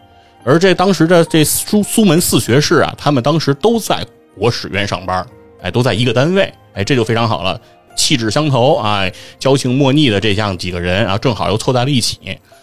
[0.45, 4.07] 而这当时的这苏苏门四学士啊，他们当时都在
[4.39, 5.27] 国史院上班，
[5.61, 7.61] 哎，都在一个单位，哎，这就非常好了，
[7.97, 12.19] 气质相投，哎，交情莫逆的这样几个人啊，正好又凑在了一起。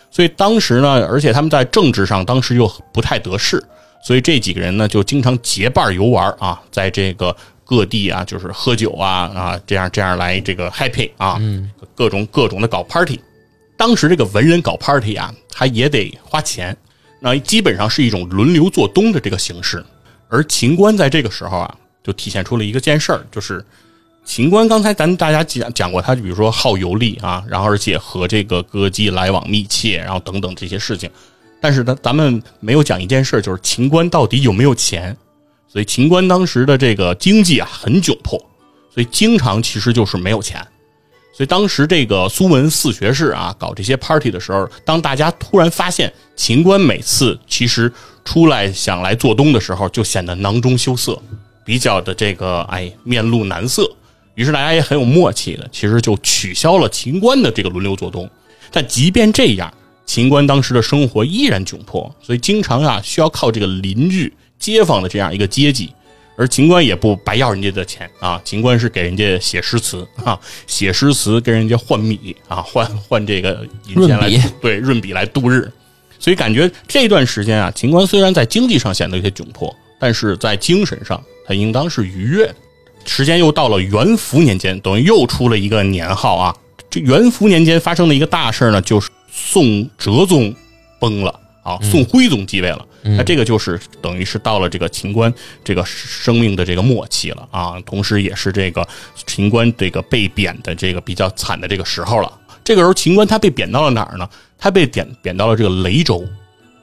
[0.09, 3.61] 所以当时呢，而且他们在政治上当时又不太得势，
[4.05, 11.41] 所以这几个人呢就经常结伴游玩啊，在这个各地啊，就是喝酒啊啊，这样这样来这个 happy 啊，
[11.95, 13.19] 各种各种的搞 party。
[13.75, 16.77] 当时这个文人搞 party 啊，他也得花钱，
[17.19, 19.83] 那基本上是一种轮流做东的这个形式。
[20.29, 23.65] 而秦观在这个时候啊，就体现出了一个件事儿，就是
[24.23, 31.09] 秦观刚才咱大家讲讲过，他比如说好游历啊，然后而且和这个歌姬来往密切，然后等等这些事情。
[31.65, 35.17] 但是呢，咱们没有讲一件事，就是秦观到底有没有钱。
[35.67, 38.37] 所以秦观当时的这个经济啊很窘迫，
[38.93, 40.63] 所以经常其实就是没有钱。
[41.33, 47.91] 所以当时这个苏门四学士啊搞这些 party 的时候，当大家突然发现秦观每次其实
[48.23, 51.19] 出来想来做东的时候，就显得囊中羞涩，
[51.65, 53.91] 比较的这个哎面露难色。
[54.35, 58.29] 于是大家也很有默契的，其实就取消了秦观的这个轮流做东。
[58.69, 59.73] 但即便这样，
[60.05, 65.91] 秦观当时的生活依然窘迫，所以经常啊需要靠这个邻居、街坊的这样一个接济。
[66.37, 70.37] 而秦观也不白要人家的钱啊，秦观是给人家写诗词啊，
[70.67, 75.71] 写诗词跟人家换米啊，换换这个银钱来润对润笔来度日。
[76.19, 82.55] 所以感觉这段时间啊，秦观虽然在经济上显得有些窘迫，但是在精神上他应当是愉悦的。
[83.05, 86.55] 时间又到了元符年间，等于又出了一个年号啊。
[86.89, 90.55] 这元符年间发生的一个大事呢，就是宋哲宗
[90.97, 92.85] 崩了啊，宋徽宗继位了。
[93.03, 95.31] 那这个就是等于是到了这个秦观
[95.63, 98.87] 这个生命的这个末期了啊，同时也是这个
[99.27, 102.31] 秦观这个被贬的这个比较惨的这个时候了。
[102.63, 104.27] 这个时候，秦观他被贬到了哪儿呢？
[104.57, 106.25] 他被贬贬到了这个雷州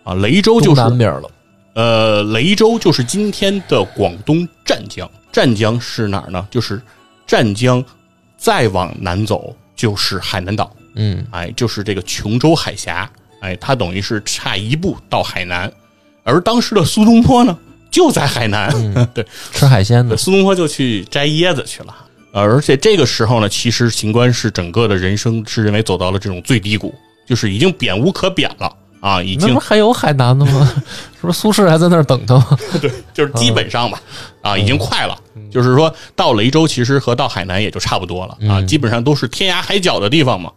[0.04, 1.30] 啊，雷州就是南边了。
[1.74, 5.10] 呃，雷州就是今天的广东湛江。
[5.32, 6.46] 湛江是哪儿呢？
[6.50, 6.80] 就是
[7.26, 7.82] 湛江，
[8.36, 15.72] 再往南走就是海南岛，嗯，哎，就是这个琼州海峡，哎，它等于是差一步到海南。
[16.24, 17.56] 而当时的苏东坡呢，
[17.90, 18.70] 就在海南，
[19.12, 20.16] 对，吃海鲜的。
[20.16, 21.94] 苏东坡就去摘椰子去了。
[22.32, 26.94] 呃而且这个时候呢，其实秦观是整个的人生是认为走到了这种最低谷，
[27.26, 30.72] 就是已经贬无可贬了啊，已经还有海南的吗？
[31.20, 32.58] 是不是苏轼还在那儿等他吗？
[32.80, 34.00] 对就是基本上吧，
[34.40, 35.18] 啊，已经快了。
[35.50, 40.50] 就是说到雷州，其实和到海南也就差不多了啊，基本上都是天涯海角的地方嘛。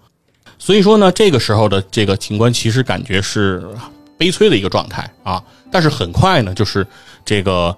[0.65, 3.63] 所以说呢，这个时候的这个秦观其实感觉是
[4.17, 5.39] 悲催的一个状态啊。
[5.71, 6.87] 但是很快呢，就是
[7.23, 7.75] 这个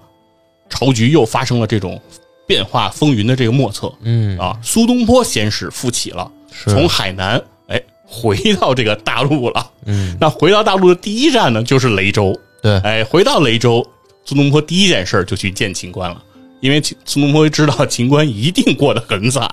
[0.70, 2.00] 朝局又发生了这种
[2.46, 9.70] 变化风云的这个莫测，嗯啊，苏东坡先是复起了，是从海南哎回到这个大陆了。
[9.84, 12.34] 嗯，那回到大陆的第一站呢，就是雷州。
[12.62, 13.86] 对，哎，回到雷州，
[14.24, 16.22] 苏东坡第一件事就去见秦观了，
[16.60, 19.50] 因为苏东坡知道秦观一定过得很惨。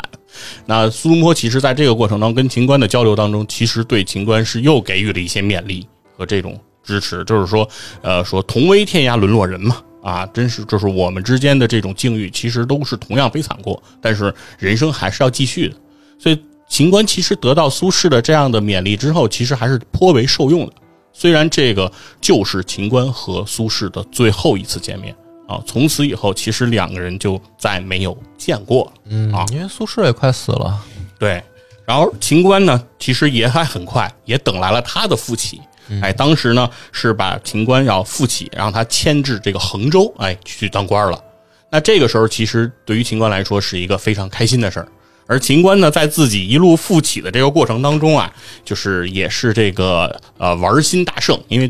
[0.65, 5.87] 那苏东坡其实在这个过程当中跟秦观的交流当中，其实对秦观是又给予了一些勉励
[6.17, 7.67] 和这种支持，就是说，
[8.01, 15.75] 呃，说同为天涯沦落人嘛，啊，真是就是我们之间的这种境遇，其实都是同样悲惨过，但是人生还是要继续的。
[16.19, 20.73] 所以秦观其实得到苏轼的这样的勉励之后，其实还是颇为受用的。
[21.13, 21.89] 虽然这个
[22.19, 25.15] 就是秦观和苏轼的最后一次见面
[25.47, 28.91] 啊，从此以后其实两个人就再没有见过了。
[29.05, 30.83] 嗯啊，因为苏轼也快死了。
[31.19, 31.43] 对，
[31.85, 35.61] 然后秦观呢，其实也还很快，也等来了他的复起。
[36.01, 41.23] 哎，当时呢是把秦观要复起，让他迁至这个衡州，哎，去当官了。
[41.69, 44.87] 那这个时候，其实对于秦观来说是一个非常开心的事儿。
[45.27, 51.69] 而秦观呢，在自己一路复起的这个过程当中啊，就是也是这个呃玩心大盛，因为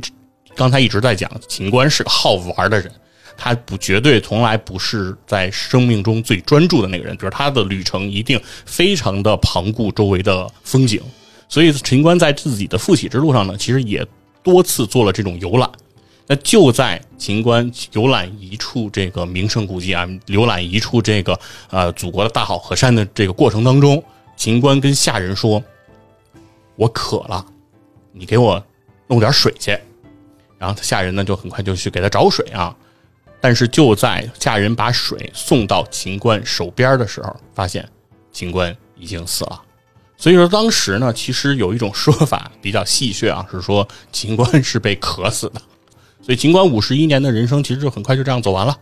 [0.55, 2.89] 刚才一直在讲秦观是个好玩的人，
[3.37, 11.01] 他不绝对从来不是在生命中最专注的那个人，比如他的旅程一定非常的旁顾周围的风景，
[11.49, 14.05] 所以秦观在自己的复起之路上呢，其实也
[14.41, 15.69] 多次做了这种游览。
[16.27, 24.03] 那就在秦观游览一处这个名胜古迹啊，游览一处这个呃祖国的大好河山的这个过程当中，
[24.35, 25.63] 秦观跟下人说
[26.77, 27.45] ：“我渴了，
[28.11, 28.63] 你给我
[29.07, 29.77] 弄点水去。”
[30.57, 32.75] 然后他下人呢就很快就去给他找水啊。
[33.39, 37.87] 但是就在下人把水送到秦观手边的时候，发现
[38.31, 39.61] 秦观已经死了。
[40.17, 45.61] 所以说当时呢，其实有一种说法比较戏谑啊，是说秦观是被渴死的。
[46.21, 48.77] 所以秦观五十一年的人生其实就很快就这样走完了，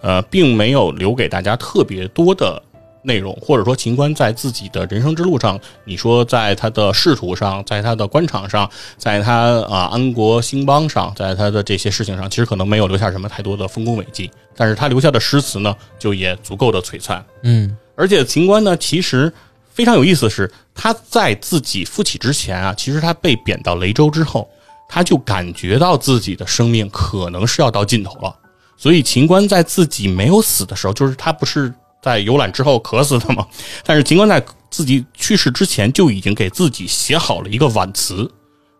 [0.00, 2.62] 呃，并没有留给大家特别多的
[3.02, 17.24] 内容，或者说秦观在自己的人生之路上，你说在他的仕途上，在他的官场上，在他啊安国兴邦上，在他的这些事情上，其实可能没有留下什么太多的丰功伟绩，但是他留下的诗词呢，就也足够的璀璨。
[17.42, 19.32] 嗯而且秦观呢，其实
[19.72, 24.48] 非常有意思的是，他在自己复起之前啊，其实他被贬到雷州之后，
[24.88, 28.34] 他就感觉到自己的生命可能是要到尽头了。
[28.76, 31.70] 所以秦观在自己没有死的时候，就是他不是
[32.02, 33.46] 在游览之后渴死的嘛？
[33.84, 38.30] 但是秦观在自己去世之前就已经给自己写好了一个挽词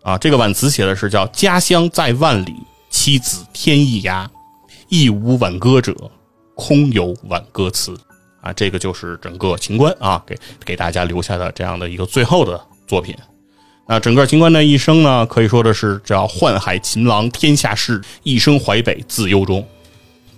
[0.03, 2.55] 啊，这个挽词写的是叫“家乡在万里，
[2.89, 4.27] 妻子天一涯，
[4.89, 5.95] 亦无挽歌者，
[6.55, 7.95] 空有挽歌词”。
[8.41, 13.15] 啊，这个就是整个秦观啊，给给大家留下的这样的一个最后的作品。
[13.87, 19.67] 那整个秦观的一生呢，可以说的是叫宦海秦郎天下事，一生淮北自忧中。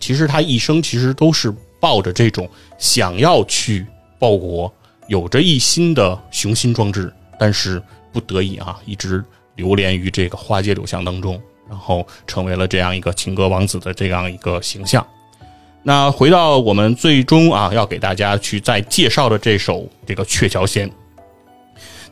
[0.00, 2.50] 其实他一生其实都是抱着这种
[2.82, 3.86] 想要去
[4.18, 4.70] 报国，
[5.06, 7.80] 有着一心的雄心壮志，但是
[8.12, 11.40] 不得已啊，一直流连于这个花街柳巷当中，
[11.70, 15.06] 然后成为了这样一个情歌王子的这样一个形象。
[15.84, 20.90] 那回到我们最终啊，要给大家去再介绍的这首这个《鹊桥仙》。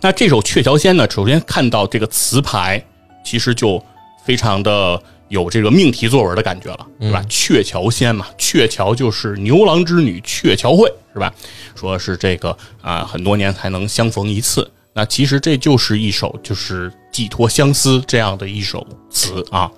[0.00, 2.80] 那这首《鹊桥仙》呢，首先看到这个词牌，
[3.24, 3.84] 其实就
[4.24, 7.24] 非常的有这个命题作文的感觉了，是吧？
[7.28, 11.32] 鹊桥仙嘛，鹊桥就是牛郎织女鹊桥会，是吧？
[11.74, 14.70] 说是这个啊，很多年才能相逢一次。
[14.92, 19.70] 那其实这就是一首就是寄托相思这样的一首词啊。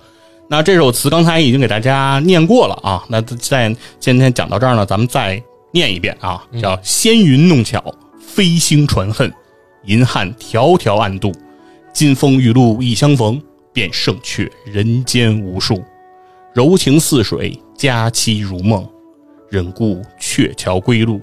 [0.48, 3.04] 那这首词刚才已经给大家念过了啊。
[3.08, 5.40] 那在今天讲到这儿呢，咱们再
[5.72, 9.32] 念一遍啊，叫“纤云弄巧，飞星传恨。”
[9.84, 11.32] 银汉迢迢暗度，
[11.92, 15.82] 金风玉露一相逢，便胜却人间无数。
[16.54, 18.86] 柔情似水，佳期如梦，
[19.48, 21.18] 忍顾鹊桥归路。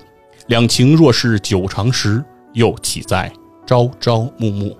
[0.47, 3.31] 两情若是久长时，又岂在
[3.67, 4.75] 朝朝暮暮？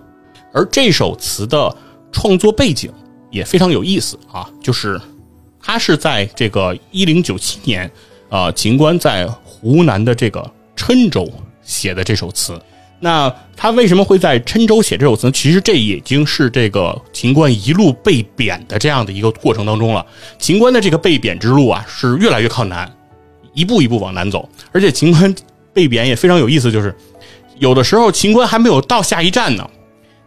[0.51, 1.75] 而这首词的
[2.11, 2.91] 创作背景
[3.29, 4.99] 也非常有意思啊，就是
[5.61, 7.91] 它是在这个一零九七年，
[8.29, 12.59] 啊，秦观在湖南的这个郴州写的这首词。
[12.99, 15.31] 那他为什么会在郴州写这首词？
[15.31, 20.05] 其实这已经是这个秦观一路被贬的这样的一个过程当中了。
[20.37, 22.91] 秦观的这个被贬之路啊，是越来越靠南，
[23.53, 24.47] 一步一步往南走。
[24.71, 25.33] 而且秦观
[25.73, 26.93] 被贬也非常有意思，就是
[27.57, 29.69] 有的时候秦观还没有到下一站呢。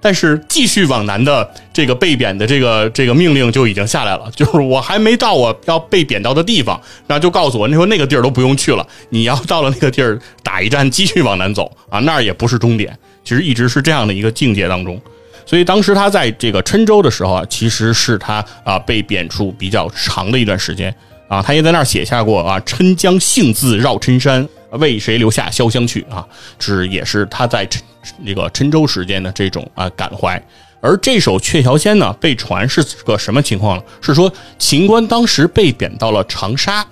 [0.03, 15.01] 但是继续往南的这个被贬的这个这个命令就已经下来了， 就是我还没到我要被贬到的地方，然后就告诉我，你说那个地儿都不用去了，你要到了那个地儿打一站，继续往南走啊，那儿也不是终点，其实一直是这样的一个境界当中。
[15.47, 20.93] 所以当时他在这个郴州的时候啊，其实是他啊被贬处比较长的一段时间
[21.29, 26.27] 啊，他也在那儿写下过啊“郴江幸自绕郴山，为谁留下潇湘去”啊，
[26.59, 27.79] 是也是他在郴。
[28.25, 30.43] 这个郴州时间的这种啊感怀，
[30.81, 33.83] 而这首《鹊桥仙》呢，被传是个什么情况呢？
[34.01, 36.85] 是说秦观当时被贬到了长沙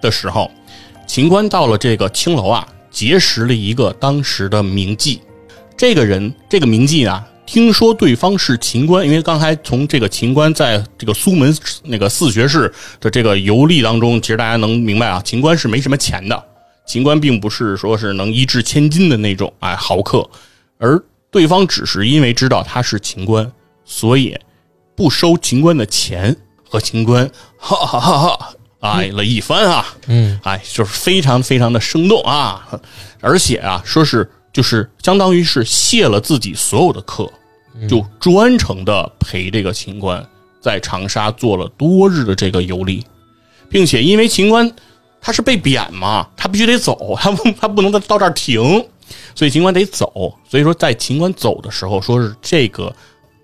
[0.00, 0.50] 的时候，
[1.06, 5.18] 秦观到了这个青楼啊，结识了一个当时的名妓。
[5.76, 16.44] 这个人，这个名妓啊，听说对方是秦观，因为刚才从这个秦观在这个苏门那个四学士的这个游历当中，其实大家能明白啊，秦观是没什么钱的。
[16.86, 20.26] 秦观并不是说是能一掷千金的那种哎豪客，
[20.78, 23.50] 而对方只是因为知道他是秦观，
[23.84, 24.38] 所以
[24.94, 32.66] 不收秦观的钱，和秦观 哈哈哈哈哎了一番啊，嗯，哎就是非常非常的生动啊，
[33.20, 37.28] 而且啊说是就是相当于是谢了自己所有的课，
[37.88, 40.24] 就专程的陪这个秦观
[40.60, 43.04] 在长沙做了多日的这个游历，
[43.68, 44.72] 并且因为秦观。
[45.20, 48.84] 他是被贬嘛，他必须得走， 他不他不能到到这儿停，
[49.34, 50.34] 所以秦观得走。
[50.48, 52.94] 所以说，在秦观走的时候，说是这个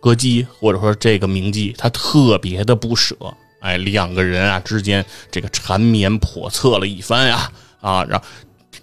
[0.00, 3.16] 歌姬或者说这个名妓，他特别的不舍。
[3.61, 8.22] 哎，两个人啊之间这个缠绵叵测了一番呀，啊，让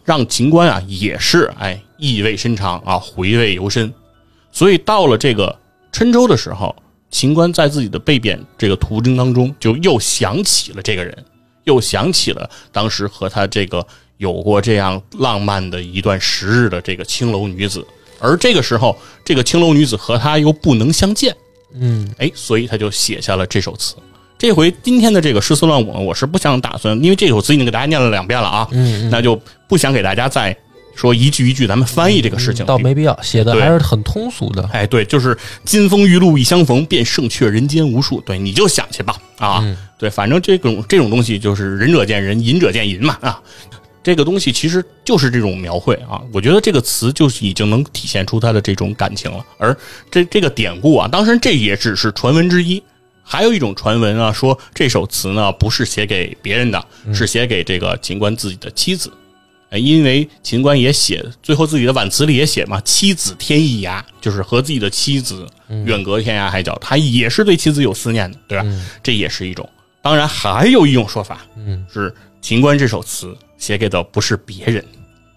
[0.05, 3.93] 让秦观啊也是哎意味深长啊，回味犹深。
[4.51, 5.57] 所以到了这个
[5.91, 6.75] 郴州的时候，
[7.11, 11.25] 秦观在自己的被贬这个途经当中，就又想起了这个人。
[11.63, 13.85] 又想起了当时和他这个
[14.17, 17.85] 有过这样浪漫的一段时日的这个青楼女子，
[18.19, 21.35] 而这个时候，这个青楼女子和他又不能相见，
[21.73, 23.95] 嗯，哎，所以他就写下了这首词。
[24.37, 30.55] 这回今天的这个诗词乱舞，我是不想打算，因为这首词已经给大家念了两遍了啊，嗯，那就不想给大家再
[30.99, 34.69] 说一句一句咱们翻译这个事情，倒没必要，写的还是很通俗的。
[34.73, 38.19] 哎，对，就是金风玉露一相逢，便胜却人间无数。
[38.19, 39.63] 对，你就想去吧，啊。
[39.97, 43.41] 对，反正这种这种东西就是仁者见仁，隐者见隐嘛啊，
[44.03, 46.19] 这个东西其实就是这种描绘啊。
[46.33, 49.45] 我觉得这个词就是已经能体现出他的这种感情了。
[49.57, 49.73] 而
[50.11, 52.83] 这这个典故啊，当然这也只是传闻之一，
[53.23, 59.09] 还有一种传闻啊，说这首词呢不是写给别人的，是写给这个秦观自己的妻子。
[59.69, 65.47] 哎，因为秦观也写，最后自己的挽词里也写嘛，“妻子天意涯”，就是和自己的妻子
[65.85, 68.65] 远隔天涯海角，他也是对妻子有思念的，对吧？
[69.03, 69.67] 这也是一种。
[70.01, 74.83] 当然，还有一种说法，嗯，是秦观这首词写给的不是别人，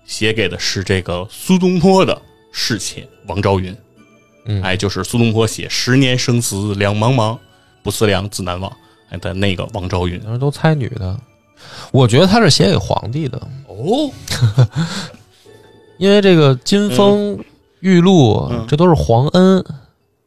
[0.06, 2.20] 写给的是这个苏东坡的
[2.52, 3.76] 侍妾王昭云。
[4.46, 7.38] 嗯，哎，就是苏东坡写“十年生死两茫茫，
[7.82, 8.72] 不思量，自难忘”
[9.10, 10.18] 哎的那个王昭云。
[10.38, 11.20] 都猜女的，
[11.90, 13.40] 我觉得他是写给皇帝的。
[13.68, 14.10] 哦，
[15.98, 17.38] 因为这个金风
[17.80, 19.64] 玉露，这都是皇恩。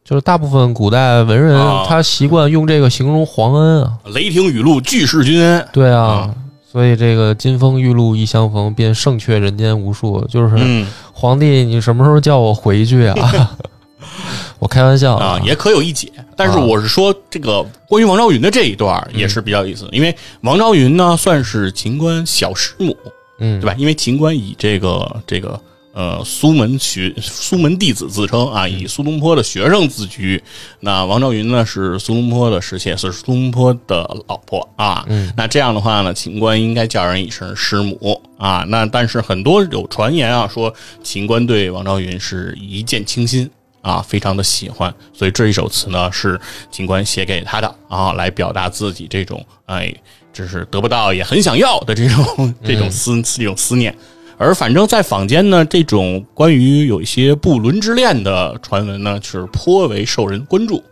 [0.03, 5.67] 就是大部分古代文人，他习惯用这个形容皇恩啊，雷霆雨露俱是君恩。
[5.73, 6.29] 对啊，
[6.71, 10.23] 所以这个金风玉露一相逢，便胜却人间无数。
[10.27, 13.57] 就是皇帝，你什么时候叫我回去啊？
[14.59, 22.95] 我开玩笑啊，也可有一解但是我是说，这个关于王昭云的这一段也是比较有意思，因为王昭云呢算是秦观小师母，
[23.39, 23.75] 嗯，对吧？
[23.77, 25.59] 因为秦观以这个这个
[25.93, 30.41] 呃苏门学苏门弟子自称啊，以苏东坡的学生自居。
[30.81, 35.05] 那王昭云呢是苏东坡的师妾，是苏东坡的老婆啊。
[35.07, 38.65] 嗯，那这样的话呢，秦观应该叫人一声师母啊。
[38.67, 43.49] 那但是很多有传言啊，说秦观对王昭云是一见倾心。
[43.85, 49.93] 啊，非常的喜欢，所以这一首词呢是秦观写给他的啊，来表达自己这种哎，
[50.33, 53.95] 就是得不到也很想要的这种这种思这种思念。
[54.39, 60.83] 而反正，在坊间呢，这种关于有一些不伦之恋的传闻呢，是颇为受人关注。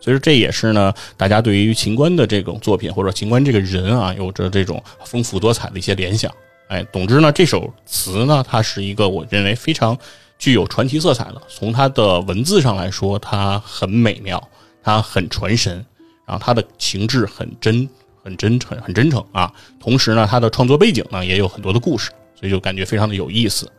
[0.00, 6.32] 所以说，这也是呢，大家对于秦观的这种作品或者秦观这个人啊，有着这种丰富多彩的一些联想。
[6.68, 9.94] 哎，总之呢，这首词呢，它是一个我认为非常。
[10.40, 14.42] 具有传奇色彩的，从它的文字上来说，它很美妙，
[14.82, 15.74] 它很传神，
[16.26, 17.86] 然后它的情致很真，
[18.24, 19.52] 很真诚，很真诚啊。
[19.78, 23.70] 同时呢，它的创作背景呢也有很多的故事，所以就感觉非常的有意思。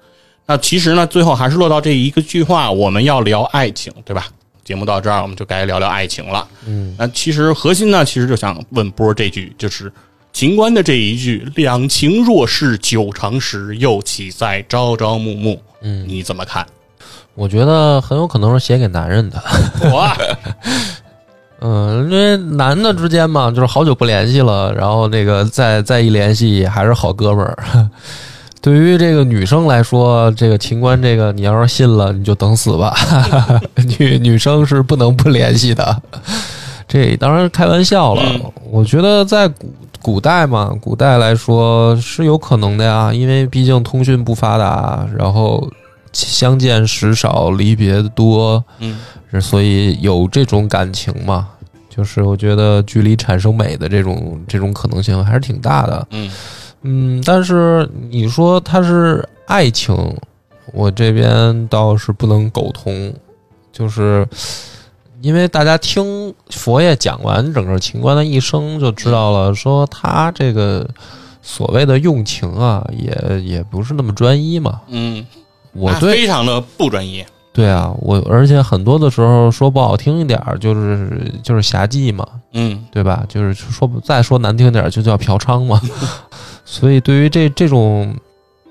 [0.45, 4.27] 那其实呢，最后还是落到这一个句话，我们要聊爱情，对吧？
[4.63, 6.47] 节目到这儿，我们就该聊聊爱情了。
[6.67, 9.91] 嗯，那其实核心呢，其实就想问波这句，就是
[10.31, 15.59] 秦观的这一句“两情若是久长时，又岂在朝朝暮暮”。
[15.81, 16.65] 嗯，你怎么看？
[17.33, 19.41] 我觉得很有可能是写给男人的。
[19.91, 20.07] 我，
[21.61, 27.89] 嗯，因为男的之间嘛，就是好久不联系了，然后那个再再一联系，还是好哥们儿。
[28.61, 32.95] 对于这个女生来说，这个情关，这个你要是信了，你就等死吧。
[33.97, 36.01] 女女生是不能不联系的。
[36.91, 38.21] 这当然开玩笑了。
[38.69, 45.65] 我觉得在古古代嘛，古代来说是有可能的呀，因为毕竟通讯不发达，然后
[46.11, 48.99] 相见时少，离别多，嗯，
[49.39, 51.47] 所以有这种感情嘛。
[51.89, 56.07] 就是我觉得距离产生美的这种这种可能性还是挺大的。
[56.11, 56.31] 嗯
[56.81, 59.95] 嗯，但是你说它是爱情，
[60.73, 63.13] 我这边倒是不能苟同，
[63.71, 64.27] 就是。
[65.21, 70.87] 因为大家听佛爷讲完整个秦观的一生，就知道了，说他这个
[71.43, 74.81] 所谓的用情啊，也也不是那么专一嘛。
[74.87, 75.25] 嗯，
[75.73, 77.23] 我对非常的不专一。
[77.53, 82.25] 对啊，我而且很多的时候说不好听一点儿，就是就是侠妓嘛。
[82.53, 83.23] 嗯，对吧？
[83.27, 85.79] 就是说再说难听点儿，就叫嫖娼嘛。
[86.65, 88.15] 所以对于这这种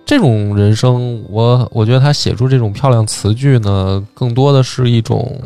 [0.05, 5.39] 这种人生，我我觉得他写出这种漂亮词句呢，更多的是一种。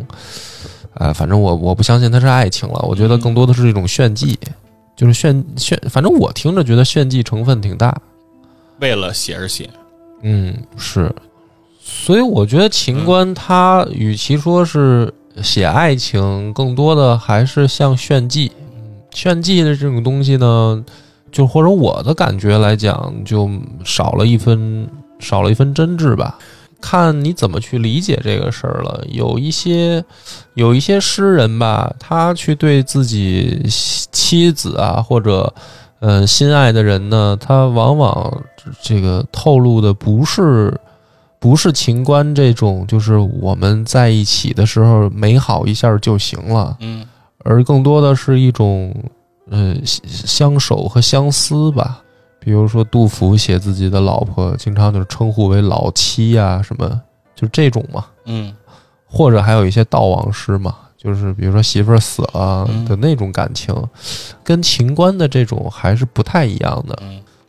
[0.94, 4.38] 呃，反正我我不相信它是爱情了，我觉得更多的是一种炫技，
[4.96, 5.80] 就是炫炫。
[5.90, 7.96] 反正我听着觉得炫技成分挺大，
[8.80, 9.68] 为了写而写，
[10.22, 11.14] 嗯，是。
[11.80, 18.50] 所以我觉得秦观他与其说是写爱情，更多的还是像炫技。
[19.12, 20.84] 炫技的这种东西呢，
[21.30, 23.50] 就或者我的感觉来讲，就
[23.84, 24.88] 少了一分
[25.18, 26.38] 少了一分真挚吧。
[26.86, 29.02] 看你怎么去理解这个事儿了。
[29.08, 30.04] 有一些，
[30.52, 33.62] 有一些诗人吧，他去对自己
[34.12, 35.50] 妻子啊，或者
[36.00, 38.42] 嗯心爱的人呢，他往往
[38.82, 40.78] 这个透露的不是
[41.38, 47.08] 不是情关这种，就是我们在一起的时候美好一下就行了，嗯，
[47.38, 48.94] 而更多的是一种
[49.50, 52.02] 呃相守和相思吧。
[52.44, 57.00] 比如说，杜甫写自己的老婆，经常就是称呼为老妻呀，什么
[57.34, 58.04] 就这种嘛。
[58.26, 58.54] 嗯，
[59.06, 63.74] 或者还有一些悼亡诗嘛，就是比如说媳妇儿死了的那种感情，
[64.42, 66.98] 跟秦观的这种还是不太一样的。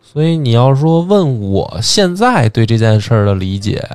[0.01, 3.85] 所以你要说问我现在对这件事儿的理解，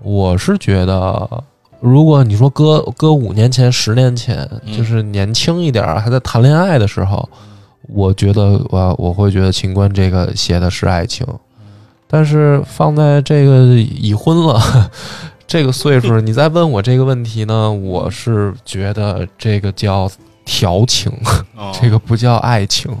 [0.00, 1.42] 我是觉得，
[1.80, 7.28] 如果你说搁搁五年前、十年前，就是年轻一点还在谈恋爱的时候。
[7.88, 11.26] 我觉得我我会觉得秦观这个写的是爱情，
[12.06, 14.60] 但是放在这个已婚了
[15.46, 20.08] 这个岁数，你再问我这个问题呢，我是觉得这个叫
[20.44, 21.12] 调情，
[21.80, 22.96] 这个不叫爱情。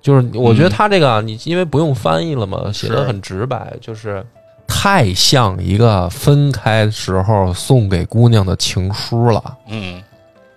[0.00, 4.24] 就是我觉得他这个啊，你因为不用翻译了嘛，写的很直白，就是
[4.66, 9.58] 太像一个分开时候送给姑娘的情书了。
[9.68, 10.02] 嗯。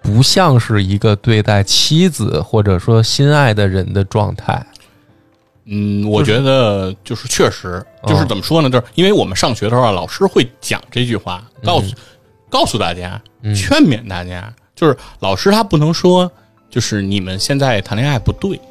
[0.05, 4.65] 不像是一个对待妻子或者说心爱的人的状态。
[5.65, 8.69] 嗯，我觉得就是确实，就是怎么说呢？
[8.69, 11.95] 就是因为我们上学的时候，老师会讲这句话，告诉
[12.49, 13.19] 告诉大家，
[13.55, 16.31] 劝勉大家，就是老师他不能说，
[16.69, 18.61] 就是你们现在谈恋爱不对，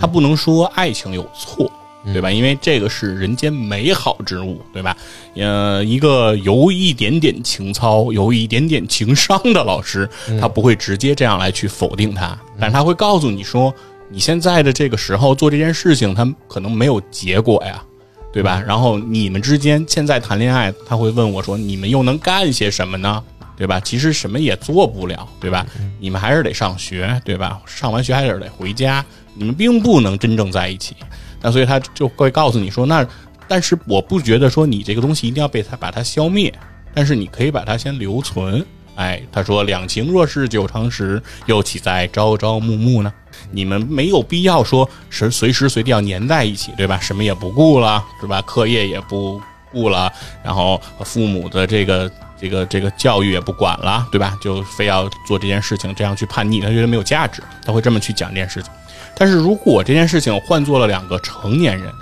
[0.00, 1.70] 他不能说爱情有错，
[2.12, 2.30] 对吧？
[2.30, 4.96] 因为这个是人间美好之物，对吧？
[5.36, 10.08] 呃，一个有一点点情操、有一点点情商的老师，
[10.40, 13.74] 他不会直接这样来去否定他，但是他会告诉你说，
[14.08, 17.82] 你现在的这个时候做这件事情，他可能没有结果呀。
[18.30, 18.62] 对吧？
[18.64, 23.24] 然后你们之间现在谈恋爱，他会问我说：“你们又能干些什么呢？
[23.56, 23.80] 对吧？
[23.80, 25.66] 其实什么也做不了，对吧？
[25.98, 27.58] 你们还是得上学，对吧？
[27.64, 29.04] 上完学还是得回家，
[29.34, 30.94] 你们并不能真正在一起。
[31.40, 33.06] 那所以他就会告诉你说：那
[33.46, 36.52] 但是我不觉得说你这个东西一定要被他把它消灭，
[36.92, 38.64] 但是你可以把它先留存。
[38.96, 43.12] 哎，他说：两情若是久长时，又岂在朝朝暮暮呢？”
[43.52, 46.98] 你们没有必要说是随时随地要粘在一起，对吧？
[47.00, 48.42] 什么也不顾了，是吧？
[48.42, 50.12] 课业也不顾了，
[50.42, 54.36] 然后父母的这个这个这个教育也不管了，对吧？
[54.42, 58.72] 就非要做这件事情，这样去叛逆，他觉得没有价值，他会这么去讲这件事情。
[59.16, 61.92] 但是如果这件事情换做了两个成年人，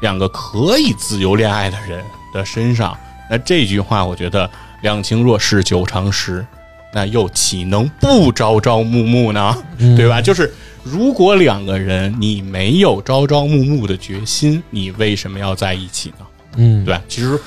[0.00, 2.96] 两个可以自由恋爱的人的身上，
[3.30, 4.50] 那这句话，我觉得
[4.82, 6.46] “两情若是久长时”，
[6.92, 9.56] 那又岂能不朝朝暮暮呢？
[9.96, 10.20] 对吧？
[10.20, 10.52] 就是。
[10.82, 16.26] 如果两个人你没有朝朝暮暮的决心，你为什么要在一起呢？
[16.56, 17.38] 嗯，对吧，其实，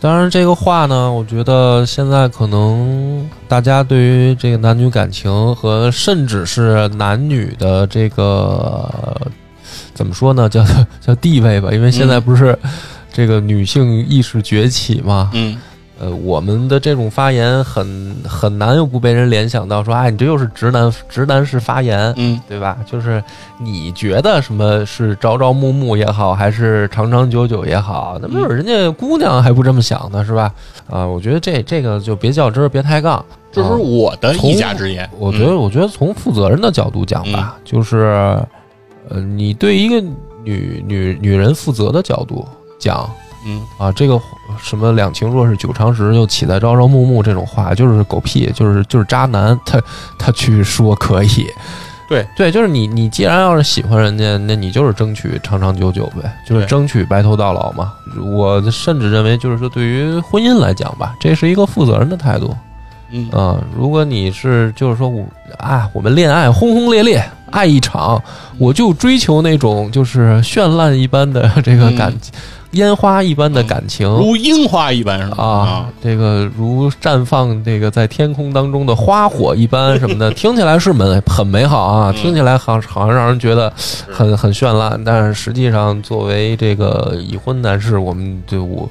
[0.00, 8.88] 当然这个话呢，我觉得现在可能大家对于这个男女感情和甚至是男女的这个
[9.94, 10.64] 怎么说呢，叫
[11.00, 12.56] 叫地位吧，因为现在不是
[13.12, 15.58] 这个女性意识崛起嘛，嗯。
[16.00, 22.78] 呃，我们的这种发言很很难又不被人联想到说，哎，你这又是直男直男式发言，嗯，对吧？
[22.86, 23.20] 就是
[23.58, 30.54] 你觉得什么是朝朝暮暮也好，还是长长久久也好，那不是人家姑娘还不这么想呢，是吧？
[30.88, 35.10] 啊，我觉得这这个就别较真儿，别抬杠，这是我的一家之言。
[35.18, 38.40] 我觉得，我觉得从负责任的角度讲吧，就是
[39.08, 40.00] 呃，你对一个
[40.44, 42.46] 女女女人负责的角度
[42.78, 43.10] 讲。
[43.44, 44.20] 嗯啊，这个
[44.60, 49.80] 什么两情若是久长时，又岂在朝朝暮暮这种话，就是狗屁，就是就是渣男，他
[50.18, 51.46] 他去说可以，
[52.08, 57.92] 对对，就是你你既然要是喜欢人家，那你就是争取长长久久呗，就是争取白头到老嘛。
[58.20, 62.54] 我甚至认为，就是说对于婚姻来讲吧，这是一个负责任的态度。
[63.10, 65.24] 嗯啊，如果你是就是说我
[65.58, 68.22] 啊，我们恋爱轰轰烈烈爱一场，
[68.58, 72.12] 我就追求那种就是绚烂一般的 这个感。
[72.72, 75.42] 烟花一般的感情，如樱花一般是吧？
[75.42, 83.72] 啊，这个如绽放这个在天空当中的花火一般什么的， 听起来是美很美好啊，听起来好好像让人觉得
[84.10, 88.88] 很很绚烂，但是实际上作为这个已婚男士，我们就我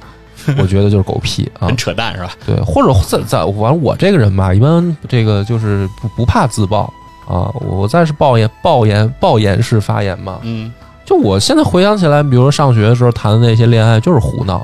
[0.58, 2.32] 我觉得就是狗屁啊， 很扯淡是吧？
[2.44, 6.92] 对，或者在在反正我这个人吧，一般这个就是不不怕自爆
[7.28, 10.72] 啊，我再是爆言爆言爆言式发言嘛，嗯。
[11.08, 14.62] 就我现在回想起来，比如说上学的时候谈的那些恋爱，就是胡闹，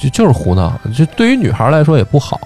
[0.00, 2.40] 就就是胡闹，就对于女孩来说也不好。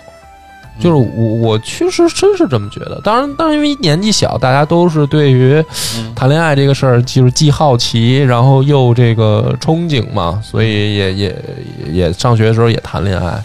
[0.81, 3.01] 就是我我确实真是这么觉得。
[3.05, 5.65] 当然，当然因为年纪小，大家都是对于
[6.13, 11.45] 谈恋爱这个事儿，就是既好奇，然后又这个憧憬嘛，所以也也
[11.93, 13.41] 也上学的时候也谈恋爱，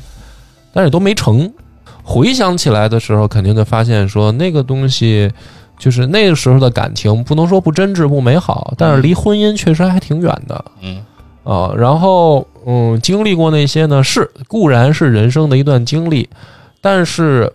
[0.73, 1.53] 但是都没成。
[2.01, 5.31] 回想起来的时候，肯定就发现说那个东西。
[5.77, 10.65] 就是那个时候的感情，不能说不真挚不美好，但是离婚姻确实还挺远的。
[10.81, 11.03] 嗯
[11.43, 16.27] 啊，然后嗯，经历过那些呢，是固然是人生的一段经历，
[16.81, 17.53] 但是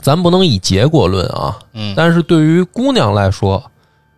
[0.00, 1.56] 咱不能以结果论啊。
[1.72, 3.62] 嗯，但是对于姑娘来说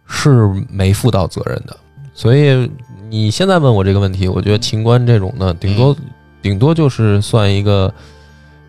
[0.06, 1.76] 是没负到责任的。
[2.14, 2.70] 所以
[3.10, 5.94] 你现在问我这个问题，我觉得情关这种呢，顶多
[6.40, 7.92] 顶多就是算一个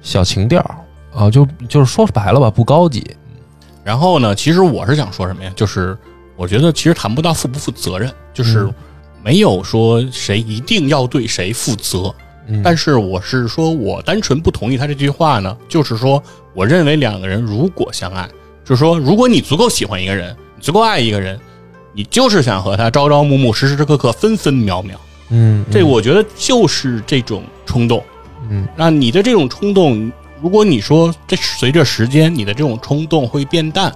[0.02, 0.60] 小情调
[1.16, 3.10] 啊，就就是说白了吧，不高级。
[3.84, 4.36] 然后呢？
[4.36, 5.52] 其实我是想说什么呀？
[5.56, 5.98] 就是
[6.36, 8.70] 我觉得其实谈不到负不负责任，就是
[9.24, 12.14] 没有说谁一定要对谁负责。
[12.64, 16.22] 但是我是说我单纯不同意他这句话呢，就是说
[16.54, 18.30] 我认为两个人如果相爱，
[18.64, 21.40] 就是说如果你足够喜欢一个人，足够爱一个人，
[21.94, 25.00] 你就是想和他朝朝暮暮、时时刻刻、分分秒秒。
[25.30, 28.04] 嗯，这我觉得就是这种冲动。
[28.50, 30.12] 嗯，那你的这种冲动。
[30.42, 33.94] 如果你说这随着时间你的这种冲动会变淡，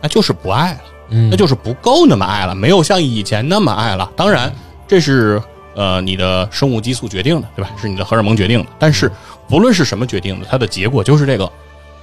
[0.00, 0.80] 那就是不爱了，
[1.30, 4.10] 那就是不够那么爱了，没有像以前那么爱了。
[4.16, 4.54] 当然，
[4.86, 5.42] 这是
[5.74, 7.70] 呃你的生物激素决定的，对吧？
[7.80, 8.66] 是你的荷尔蒙决定的。
[8.78, 9.10] 但是
[9.48, 11.50] 不论是什么决定的，它的结果就是这个，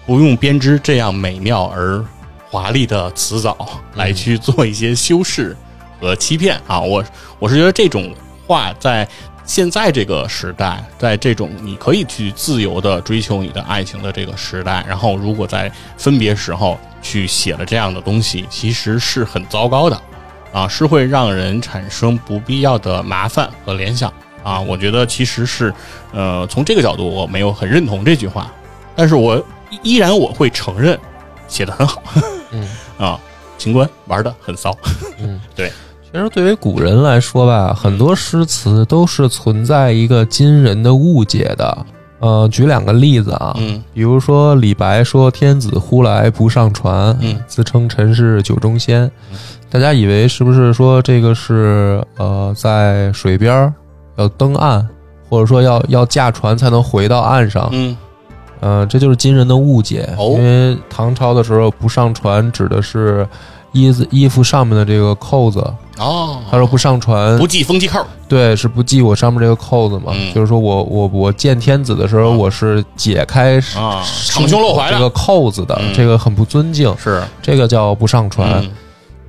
[0.05, 2.03] 不用编织这样美妙而
[2.49, 3.55] 华丽的辞藻
[3.95, 5.55] 来去做一些修饰
[6.01, 6.81] 和欺骗啊！
[6.81, 7.03] 我
[7.39, 8.13] 我是觉得这种
[8.45, 9.07] 话在。
[9.49, 19.99] 现在这个时代，在这种你可以去自由的追求你的爱情的这个时代，然后如果在分别时候去写了这样的东西，其实是很糟糕的，
[20.53, 24.61] 啊，是会让人产生不必要的麻烦和联想啊。
[24.61, 25.73] 我觉得其实是，
[26.13, 28.53] 呃，从这个角度我没有很认同这句话，
[28.95, 29.43] 但是我
[29.81, 30.95] 依然我会承认
[31.47, 32.03] 写的很好，
[32.53, 32.69] 嗯
[32.99, 33.19] 啊，
[33.57, 34.77] 情关玩的很骚，
[35.17, 35.71] 嗯， 对。
[36.11, 41.85] 其实对于古人来说吧，很多诗词都是存在一个今人的误解的。
[42.19, 49.37] 呃，举两个例子啊，嗯比如说李白说“天子呼来不上船”，嗯自称臣是酒中仙嗯，
[49.69, 53.73] 大家以为是不是说这个是呃在水边儿
[54.17, 54.85] 要登岸，
[55.29, 57.69] 或者说要要驾船才能回到岸上？
[57.71, 57.95] 嗯
[58.59, 63.25] 呃，这就是今人的误解，哦因为唐朝的时候不上船指的是
[63.71, 65.59] 衣子衣服上面的这个扣子，
[65.97, 67.37] 哦，他说不上传。
[67.37, 70.11] 不系风机扣，对，是不系我上面这个扣子嘛？
[70.13, 70.33] 嗯。
[70.33, 72.35] 就是说我我我见天子的时候，啊。
[72.35, 75.93] 我是解开啊敞胸露怀这个扣子的，嗯。
[75.93, 77.21] 这个很不尊敬，是。
[77.41, 78.61] 这个叫不上传。
[78.63, 78.71] 嗯。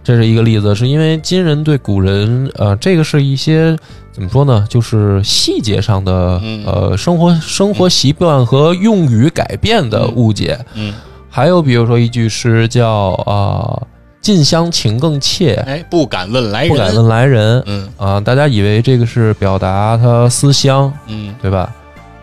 [0.02, 3.76] 这是一个例子，是因为今人对古人，呃，这个是一些
[4.12, 4.64] 怎么说呢？
[4.68, 6.64] 就是细节上的，嗯。
[6.64, 10.58] 呃，生活生活习惯和用语改变的误解。
[10.74, 10.94] 嗯，
[11.28, 13.78] 还有比如说一句诗叫啊、
[14.20, 17.62] 近乡情更怯，哎，不敢问来人，不敢问来人。
[17.66, 21.72] 嗯啊、大家以为这个是表达他思乡，嗯对吧？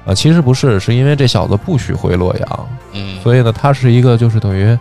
[0.05, 4.77] 啊、其实不是，是因为这小子不许回洛阳，嗯，所以呢，他是一个就是等于，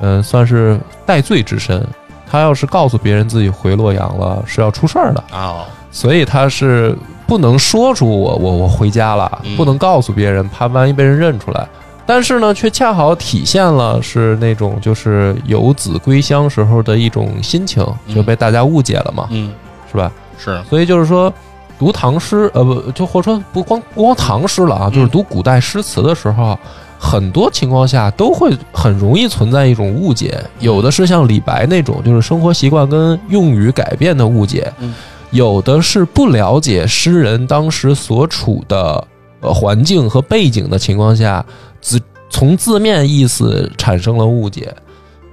[0.00, 1.86] 嗯、算是戴罪之身。
[2.28, 6.94] 他要是告诉别人自己回洛阳了，是要出事儿的，哦，所以他是
[7.24, 11.68] 不能说出我我我回家了，嗯不能告诉别人，怕万一被人认出来。
[12.06, 17.84] 但是呢，却恰好体现了是那种就是游子归乡时候的一种心情，
[18.14, 19.52] 就被大家误解了嘛，嗯。
[19.88, 20.12] 是吧？
[20.36, 21.32] 是，所以就是说，
[21.78, 26.58] 读唐诗，呃，不，就或者说不光不光唐诗了啊，就是读古代诗词的时候啊，
[26.98, 34.92] 很多情况下都会很容易存在一种误解，有的是像李白那种，就是生活习惯跟用语改变的误解嗯，
[35.30, 39.02] 有的是不了解诗人当时所处的
[39.40, 41.42] 呃环境和背景的情况下，
[41.86, 44.74] 字从字面意思产生了误解。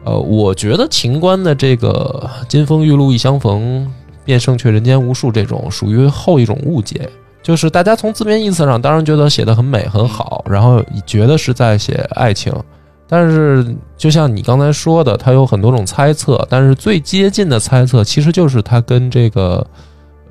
[0.05, 3.91] 呃，我觉得秦观的这个“金风玉露一相逢，
[4.23, 7.09] 便胜却人间无数”这种属于后一种误解，
[7.41, 12.53] 就是大家从字面意思上当然觉得写的很美很好，然后觉得是在写爱情，
[13.07, 19.65] 但是就像你刚才说的，它有很多种猜测，但是最接近的猜测其实就是他跟这个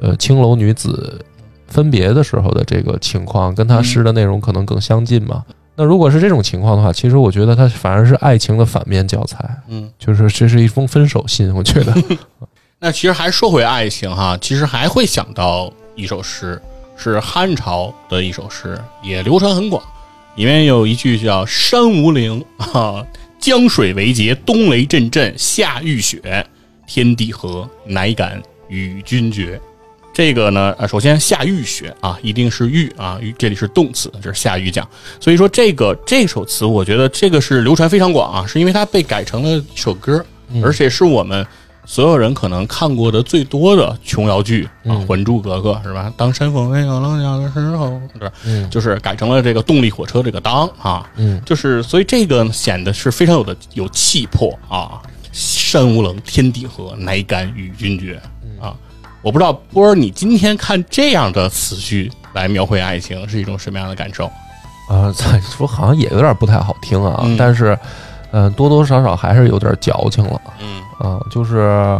[0.02, 1.18] 呃青楼女子
[1.66, 5.42] 分别的时候的这个情况，跟他诗的内容可能更相近嘛。
[5.74, 9.38] 那如果是这种情况的话，其实我觉得它反而是爱情的反面教材。
[9.68, 9.90] 嗯。
[9.98, 11.94] 就是这是一封分手信，我觉得，
[12.78, 16.60] 那其实还说回爱情哈，其实还会想到一首诗，
[16.96, 19.82] 是汉朝的一首诗，也流传很广。
[20.36, 23.04] 里面有一句叫“山无陵啊，
[23.38, 26.46] 江水为竭，冬雷阵阵，夏雨雪，
[26.86, 29.60] 天地合，乃敢与君绝。”
[30.12, 34.86] 这个呢，呃，首先夏玉雪啊，一定是玉啊，玉这里是动词，这是夏玉讲。
[35.18, 40.24] 所以说这个这首词，我觉得这个是流传非常广啊，是因为它被改成了一首歌，
[40.62, 41.46] 而且是我们
[41.86, 46.12] 所有人可能看过的最多的琼瑶剧啊，嗯还珠格格》是吧？
[46.16, 48.30] 当山峰没有棱角的时候，是吧？
[48.44, 55.00] 嗯就是改成了这个动力火车这个当啊，嗯就是所以这个显得是非常有的有气魄啊。
[55.34, 58.22] 山无棱，天地合，乃敢与君绝啊！
[59.22, 64.26] 我不知道波儿，你今天看这样的词句来描绘爱情是一种什么样的感受？
[64.88, 67.78] 啊，再说好像也有点不太好听啊，嗯但是，
[68.32, 71.20] 嗯、多多少少还是有点矫情了嗯啊。
[71.30, 71.98] 就是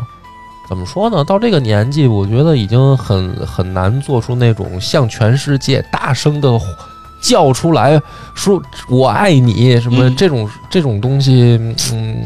[0.68, 1.24] 怎么说呢？
[1.24, 6.60] 到这个年纪，我觉得已经很很难做出那种向全世界大声的
[7.22, 8.00] 叫出来
[8.34, 8.60] 说
[8.90, 11.58] “我爱你”什么嗯这种、这种东西，
[11.92, 12.16] 嗯，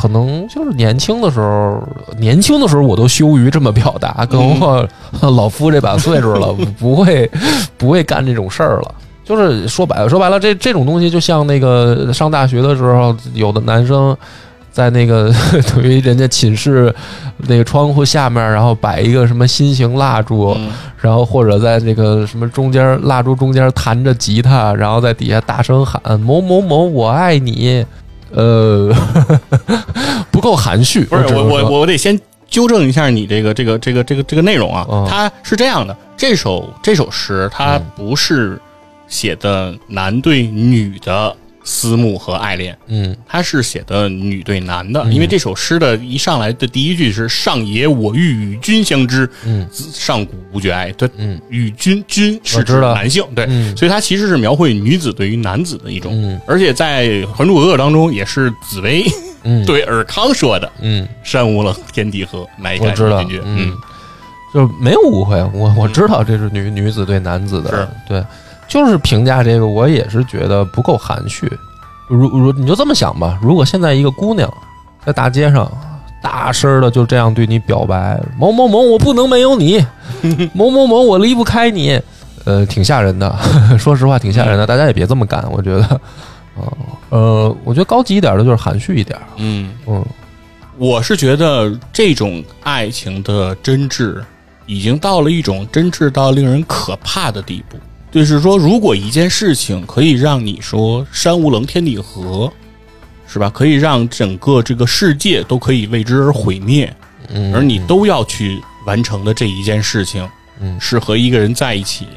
[0.00, 1.86] 可能就是年轻的时候，
[2.18, 4.88] 年轻的时候我都羞于这么表达，跟我
[5.20, 7.30] 老夫这把岁数了， 不会
[7.76, 8.94] 不会干这种事儿了。
[9.24, 14.16] 就是说白了，说白了，这这种东西就像那个上大学的时候，有的男生
[14.72, 15.30] 在那个
[15.70, 16.92] 等于人家寝室
[17.46, 27.84] 那个窗户下面，然后摆一个什么心形蜡烛，嗯然后或者在那个什么中间蜡烛中间弹着吉他，然后在底下大声喊某某某我爱你，
[28.32, 28.94] 呃，
[30.30, 31.04] 不够含蓄。
[31.04, 32.18] 不是我我我得先
[32.48, 35.06] 纠正一下你这个这个这个这个这个内容啊，哦。
[35.08, 37.86] 它是这样的，这首这首诗它嗯。
[37.96, 38.60] 不是
[39.08, 41.34] 写的男对女的
[41.64, 43.16] 思慕和爱恋，嗯。
[43.26, 45.12] 他是写的女对男的，嗯。
[45.12, 49.68] 因为这首诗的一上来的第一句是“上野我欲与君相知，嗯。
[49.72, 51.40] 上古无绝爱”，对，嗯。
[51.48, 53.76] 与君君是指我知道男性，对，嗯。
[53.76, 56.40] 所以他其实是描绘女子对于男子的一种，嗯。
[56.46, 59.04] 而且在《还珠格格》当中也是紫薇
[59.42, 62.94] 嗯，， 对尔康说的嗯，“山无棱，天地合，乃敢
[63.28, 63.40] 君”。
[63.44, 63.72] 嗯，
[64.52, 68.24] 就是没有误会，我我知道这是女女子对男子的是，对，
[68.70, 71.50] 就是评价这个，我也是觉得不够含蓄。
[72.08, 74.48] 如如你就这么想吧，如果现在一个姑娘
[75.04, 75.70] 在大街上
[76.22, 79.84] 大声的就这样对你表白，某某某，我不能没有你，
[80.54, 82.00] 某某某，我离不开你，
[82.44, 83.36] 呃，挺吓人的。
[83.76, 85.82] 说实话，挺吓人的，大家也别这么干，我觉得。
[85.82, 86.70] 啊，
[87.08, 90.04] 呃，我觉得高级一点的就是含蓄一点，嗯，嗯
[90.78, 94.20] 我是觉得这种爱情的真挚，
[94.66, 97.76] 已经到了一种真挚到令人可怕的地步。
[98.10, 102.52] 就是说，如果一件事情可以让你说山无棱，天地合，
[103.26, 103.48] 是吧？
[103.48, 106.92] 可以让整个这个世界都可以为之而毁灭，
[107.28, 110.28] 嗯，而你都要去完成的这一件事情，
[110.60, 112.08] 嗯是和一个人在一起，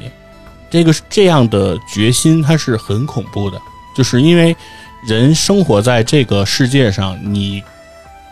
[0.68, 3.60] 这个这样的决心，它是很恐怖的。
[3.96, 4.56] 就是因为
[5.06, 7.62] 人生活在这个世界上，你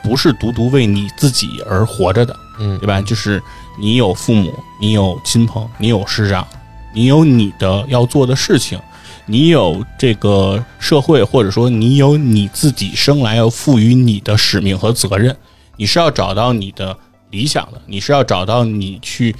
[0.02, 3.00] 不是独独为你自己而活着的，嗯对吧？
[3.00, 3.40] 就是
[3.78, 6.44] 你有父母，你有亲朋，你有师长，
[6.92, 8.78] 你有你的要做的事情，
[9.26, 15.36] 你有这个社会，或者说你有你自己生来要赋予你的使命和责任。
[15.76, 16.96] 你是要找到你的
[17.30, 19.34] 理想的，你是要找到你去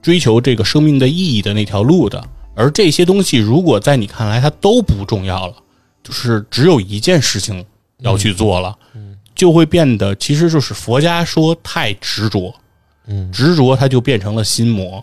[0.00, 2.22] 追求这个生命的意义的那条路的。
[2.54, 5.54] 而这些东西，如果在你看来它都不重要了，
[6.04, 7.64] 就是只有一件事情
[8.00, 8.76] 要去做了，
[9.34, 12.54] 就会变得其实就是佛家说太执着，
[13.06, 15.02] 嗯执着它就变成了心魔，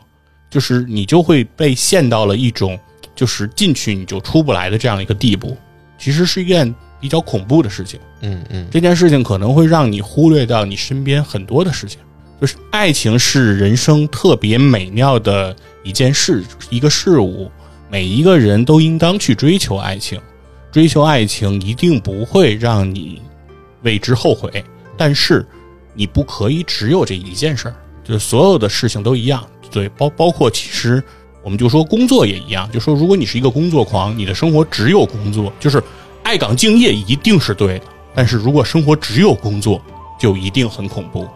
[0.50, 2.80] 就是你就会被陷到了一种
[3.16, 5.58] 就是进去你就出不来的这样一个地步，
[5.98, 8.00] 其实是一件比较恐怖的事情。
[8.22, 12.00] 嗯嗯这件事情可能会让你忽略掉你身边很多的事情。
[12.42, 17.52] 就是爱情是人生特别美妙的一件事，一个事物，
[17.90, 20.20] 每一个人都应当去追求爱情。
[20.72, 23.22] 追求爱情一定不会让你
[23.82, 24.64] 为之后悔，
[24.96, 25.46] 但是
[25.94, 27.76] 你不可以只有这一件事儿，
[28.06, 29.46] 就是所有的事情都一样。
[29.72, 31.04] 对，包包括其实
[31.44, 35.82] 我们就说工作也一样，就说如果你是一个工作狂，你的生活只有工作，就是
[36.24, 37.86] 爱岗敬业一定是对的。
[38.16, 39.82] 但是如果生活只有工作，
[40.20, 41.28] 就一定很恐怖，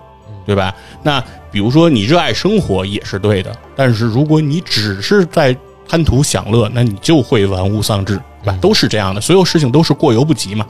[0.46, 0.76] 对吧？
[1.02, 5.56] 那比如说你热爱生活也是对的，但是如果你只是在
[5.88, 8.58] 贪图享乐，那你就会玩物丧志，对吧？
[8.60, 10.66] 都是这样的，所有事情都是过犹不及嘛。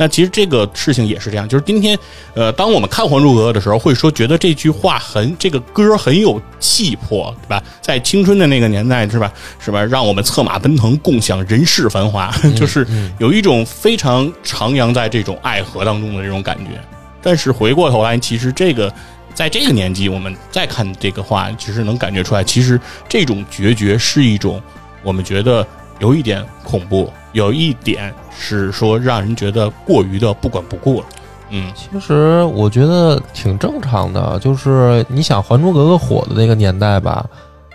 [0.00, 1.96] 那其实这个事情也是这样，就是今天，
[2.32, 7.62] 呃，当我们看《还珠格格》的时候，会说觉得这句话很，这个歌很有气魄，对吧？
[7.82, 9.30] 在青春的那个年代，是吧？
[9.62, 9.84] 是吧？
[9.84, 12.86] 让我们策马奔腾，共享人世繁华， 就是
[13.18, 16.80] 有一种非常徜徉在这种爱河当中的这种感觉。
[17.20, 18.90] 但是回过头来，其实这个
[19.34, 24.62] 在这个年纪，我们再看这个话，其实能感觉出来，其实这种决绝是一种
[25.02, 25.66] 我们觉得
[26.00, 31.06] 有一点恐怖，有一点是说让人觉得过于的不管不顾了。
[31.52, 37.24] 嗯其实我觉得挺正常的，就是你想《还珠格格》火的那个年代吧，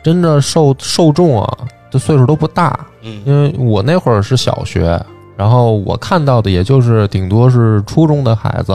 [0.04, 1.58] 真的受受众啊，
[1.92, 4.98] 这岁数都不大，嗯因为我那会儿是小学，
[5.36, 8.74] 然后我看到的也就是顶多是初中的孩子，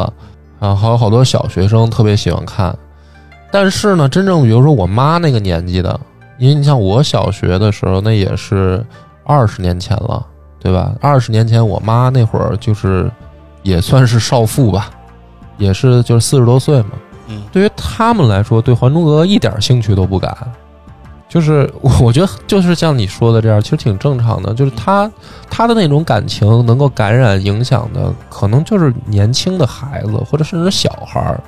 [0.59, 2.76] 啊，还有好多小学生特别喜欢看。
[3.51, 5.98] 但是呢，真正比如说我妈那个年纪的，
[6.38, 8.84] 因为你像我小学的时候，那也是
[9.31, 10.26] 二十年前了，
[10.59, 10.93] 对吧？
[11.01, 13.11] 二十年前我妈那会儿就是
[13.62, 14.91] 也算是少妇吧，
[15.57, 16.91] 也是就是四十多岁嘛。
[17.28, 20.37] 嗯对于他们来说，对《还珠格格》一点兴趣都不感。
[21.28, 24.53] 就是我我觉得就是像你说的这样，其实挺正常的。
[24.53, 25.09] 就是他
[25.49, 31.41] 他的那种感情能够感染影响的，可能就是年轻的孩子或者甚至小孩儿。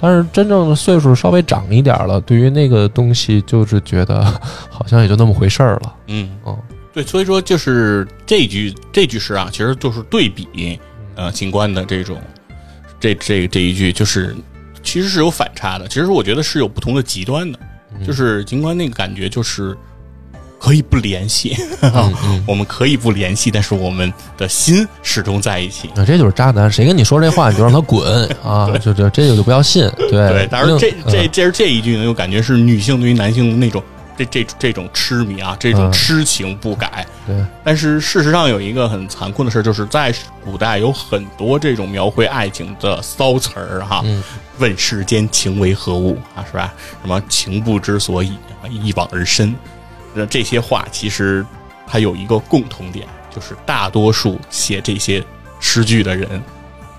[0.00, 4.24] 但是真正的岁数稍微长一点了，对于那个东西就是觉得
[4.68, 5.94] 好像也就那么回事儿了。
[6.08, 6.58] 嗯哦，
[6.96, 10.80] 对，所以说就是这句这句诗啊，其实就是对比
[11.14, 12.18] 呃秦观的这种
[12.98, 14.34] 这这这一句，就是
[14.82, 15.86] 其实是有反差的。
[15.88, 17.58] 其实我觉得是有不同的极端的，
[18.06, 19.76] 就是秦观那个感觉就是
[20.58, 21.54] 可以不联系，
[22.48, 25.90] 我们可以不联系，但是我们的心始终在一起。
[25.94, 28.70] 那这就是渣男，谁跟你说这话你就让他滚 啊！
[28.78, 29.86] 就就这个就不要信。
[29.98, 33.82] 对对，当然这这嗯这是这一句呢，又感觉是女性对于男性的那种
[34.16, 37.06] 这这这种痴迷啊，这种嗯痴情不改。
[37.26, 40.14] 对但是事实上有一个很残酷的事，就是在
[40.44, 44.02] 古代有很多这种描绘爱情的骚词儿哈。
[44.04, 44.22] 嗯
[44.58, 46.72] 问世间情为何物啊，是吧？
[47.02, 48.38] 什么情不知所以，
[48.70, 49.54] 一往而深。
[50.14, 51.44] 那这些话其实
[51.86, 55.22] 它有一个共同点，就是大多数写这些
[55.60, 56.42] 诗句的人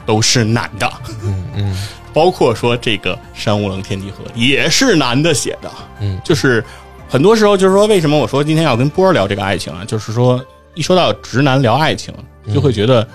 [0.05, 0.87] 都是男的。
[1.23, 6.63] 嗯嗯 包括说这个“山无棱，天地合”也是男的写的，嗯就是
[7.09, 9.85] 很多时候就是说，为什么我说今天要跟波儿聊这个爱情啊？
[9.85, 10.43] 就是说，
[10.75, 12.13] 一说到直男聊爱情，
[12.53, 13.07] 就会觉得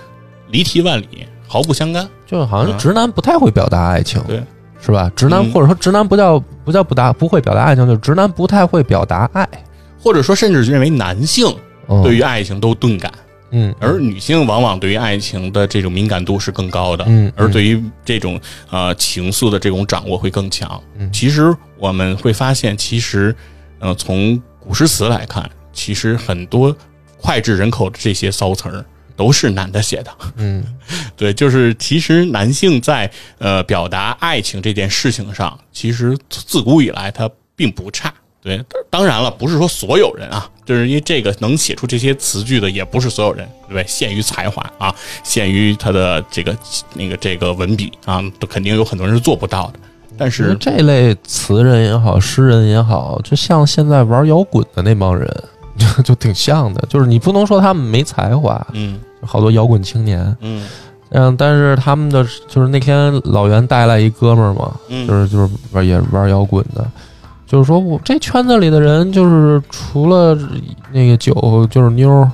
[0.49, 2.07] 离题万里，毫不相干。
[2.25, 4.41] 就好像直男不太会表达爱情，对，
[4.81, 5.11] 是吧？
[5.15, 9.47] 直男嗯或者说直男不叫不叫不达不会表达爱情，就是直男不太会表达爱。
[10.01, 11.47] 或者说，甚至认为男性
[11.87, 13.11] 嗯对于爱情都钝感，
[13.51, 18.39] 嗯而女性往往对于爱情的这种敏感度是更高的，嗯而对于这种
[18.71, 20.81] 呃情愫的这种掌握会更强。
[20.97, 23.33] 嗯其实我们会发现，其实
[23.83, 26.75] 呃从古诗词来看，其实很多
[27.21, 28.85] 脍炙人口的这些骚词儿
[29.17, 30.11] 都是男的写的。
[30.37, 30.63] 嗯
[31.17, 38.11] 对，就是其实男性在呃表达爱情这件事情上，其实自古以来他并不差。
[38.41, 43.85] 对，当然了，不是说所有人啊，就是因为这个能写出这些词句的，也不是所有人，对不对？
[43.87, 46.57] 限于才华啊，限于他的这个
[46.93, 49.79] 那个这个文笔啊，都肯定有很多人是做不到的。
[50.23, 55.29] 但是，这类词人也好，诗人也好，就像现在玩摇滚的那帮人，
[55.77, 56.81] 就就挺像的。
[56.87, 60.65] 就是你不能说他们没才华，嗯好多摇滚青年，嗯
[61.09, 66.85] 嗯，但是他们的就是那天老袁带来一哥们儿嘛，嗯，就是就是玩也玩摇滚的，
[67.45, 70.37] 就是说我这圈子里的人，就是除了
[70.91, 72.25] 那个酒就是妞，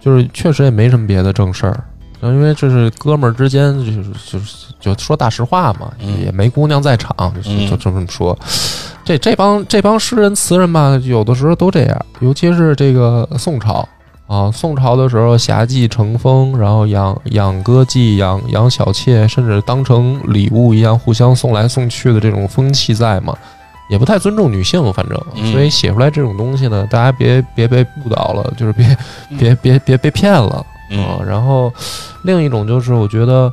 [0.00, 1.84] 就是确实也没什么别的正事儿。
[2.32, 8.38] 因为这是哥们儿之间，就是就是就说大实话嘛，嗯也没姑娘在场，就嗯就这么说。
[9.04, 13.86] 这这帮这帮诗人词人吧，有的时候都这样，尤其是这个宋朝
[14.26, 23.36] 啊，宋朝的时候侠妓成风，然后养养歌妓、养养小妾，甚至当成礼物一样互相送来送去的这种风气在嘛，
[23.90, 28.96] 也不太尊重女性，反正，嗯所以写出来这种东西呢，大家别别被误导了，就是别
[29.38, 31.18] 别别别被骗了啊。
[31.20, 31.72] 嗯然后
[32.22, 33.52] 另一种就是，我觉得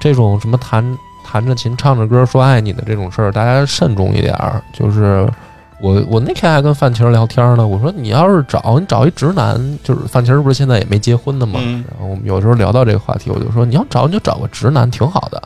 [0.00, 4.62] 这种什么弹弹着琴唱着歌说爱你的这种事儿，大家慎重一点儿。
[4.72, 5.28] 就是
[5.80, 15.42] 我我那天还跟范琪儿聊天呢，我说你要是找你找一直男，就是范琪儿不是现在也没结婚的嘛，嗯然后我们有时候聊到这个话题，我就说你要找你就找个直男，挺好的，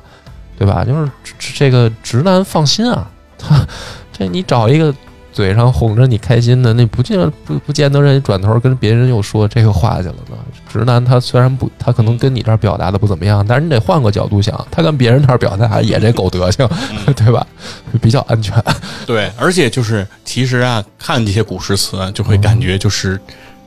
[0.59, 0.85] 对吧？
[0.85, 3.09] 就是这这个直男放心啊，
[3.39, 3.67] 他
[4.13, 4.95] 这你找一个。
[5.37, 10.37] 嘴上哄着你开心的，那不见不不见得人家转头跟别人又说这个话去了呢。
[10.73, 16.67] 直男他虽然不，他可能跟你这儿表达的不怎么样，但是你得换个角度想，他跟别人那儿表达也这狗德行，
[17.15, 17.47] 对吧？
[18.01, 18.55] 比较安全。
[19.05, 23.21] 对，而且就是其实啊，看这些古诗词啊，就会感觉就是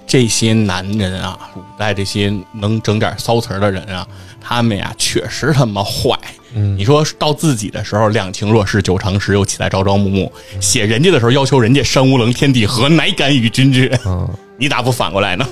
[0.07, 4.07] 这些男人啊，古代这些能整点骚词儿的人啊，
[4.41, 6.17] 他们呀确实他妈坏。
[6.55, 10.27] 嗯你说到自己的时候，两情若是久长时，又岂在朝朝暮暮；
[10.59, 13.99] 写人家的时候，要求人家山无棱，天地合，乃敢与君绝。
[14.05, 14.27] 嗯，
[14.57, 15.45] 你咋不反过来呢？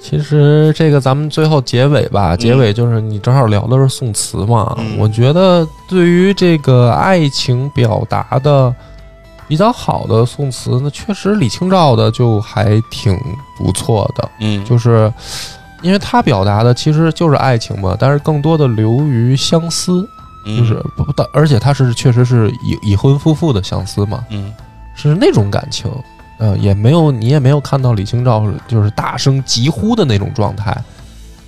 [0.00, 8.72] 其实这个咱们最后结尾吧，结尾就是你正好聊的是宋词嘛，嗯我觉得对于这个爱情表达的
[9.48, 13.18] 比较好的宋词那，确实李清照的就还挺
[13.58, 14.30] 不错的。
[14.40, 15.12] 嗯就是
[15.82, 20.08] 因为他表达的其实就是爱情嘛，但是更多的流于相思，
[20.44, 24.52] 就是不不，但而且他是确实是已已婚夫妇的相思嘛，嗯。
[25.00, 25.88] 是那种感情，
[26.38, 30.76] 呃，也没有你也没有看到李清照就是大声疾呼的那种状态，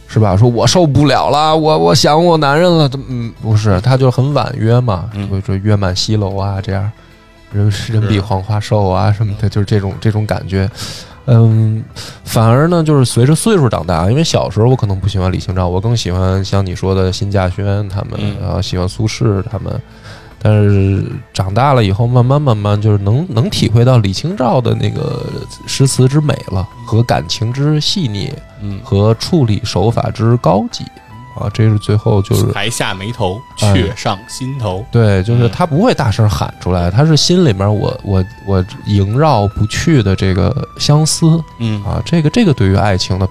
[0.06, 0.36] 是吧？
[0.36, 5.28] 说我受不了了，我我想我男人了，怎么嗯，不是，他就很婉约嘛，嗯。
[5.28, 6.88] 就说月满西楼啊，这样
[7.52, 10.70] 人人比黄花瘦啊什么的，就是这种这种感觉。
[11.26, 11.84] 嗯，
[12.24, 18.36] 反而呢，就是随着岁数长大，因为小时候我可能不喜欢李清照，我更喜欢像你说的辛稼轩他们，嗯。
[18.40, 19.80] 然后喜欢苏轼他们。
[20.42, 21.04] 但是
[21.34, 25.26] 长大了以后，慢慢慢慢就是能能体会到李清照的那个
[25.66, 30.82] 诗词之美了，和感情之细腻，嗯，和处理手法之高级
[31.38, 34.84] 啊，这是最后就是才下眉头，哎却上心头。
[34.90, 43.28] 对，就是嗯他不会大声喊出来，他是心里面我我我萦绕不去的这个相思嗯啊，这个这个对于爱情呢，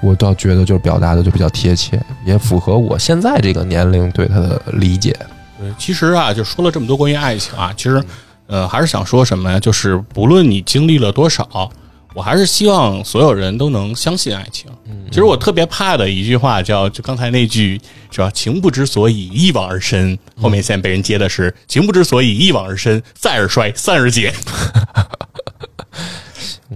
[0.00, 5.14] 我倒觉得就是表达的就比较贴切，也符合我现在这个年龄对他的理解。
[5.58, 8.02] 对，其实啊，就说了这么多关于爱情啊，其实，
[8.46, 9.60] 呃，还是想说什么呀？
[9.60, 11.70] 就是不论你经历了多少，
[12.14, 14.70] 我还是希望所有人都能相信爱情。
[15.10, 17.80] 其实我特别怕的一句话叫，就刚才那句
[18.10, 18.30] 是吧？
[18.30, 20.16] 情不知所以，一往而深。
[20.40, 24.32] 后面现在被人接的是情不知所以，一往而深，再而衰，三而竭。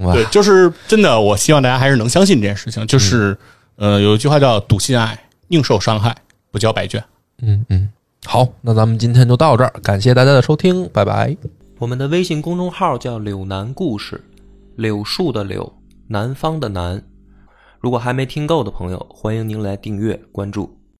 [0.01, 2.85] 哇对，就是真的，我希望大家还是能相信这件事情。
[2.89, 3.37] 就是，
[3.76, 5.16] 呃，有一句话叫“笃信爱，
[5.47, 6.12] 宁受伤害，
[6.51, 7.03] 不交白卷”。
[7.41, 7.89] 嗯嗯，
[8.26, 11.37] 好，那咱们今天就到这儿，感谢大家的收听，拜拜。
[11.78, 14.20] 我们的微信公众号叫“柳南故事”，
[14.77, 17.03] 柳树的柳，南方的南。
[17.81, 20.84] 如果还没听够的朋友，欢迎您来订阅关注。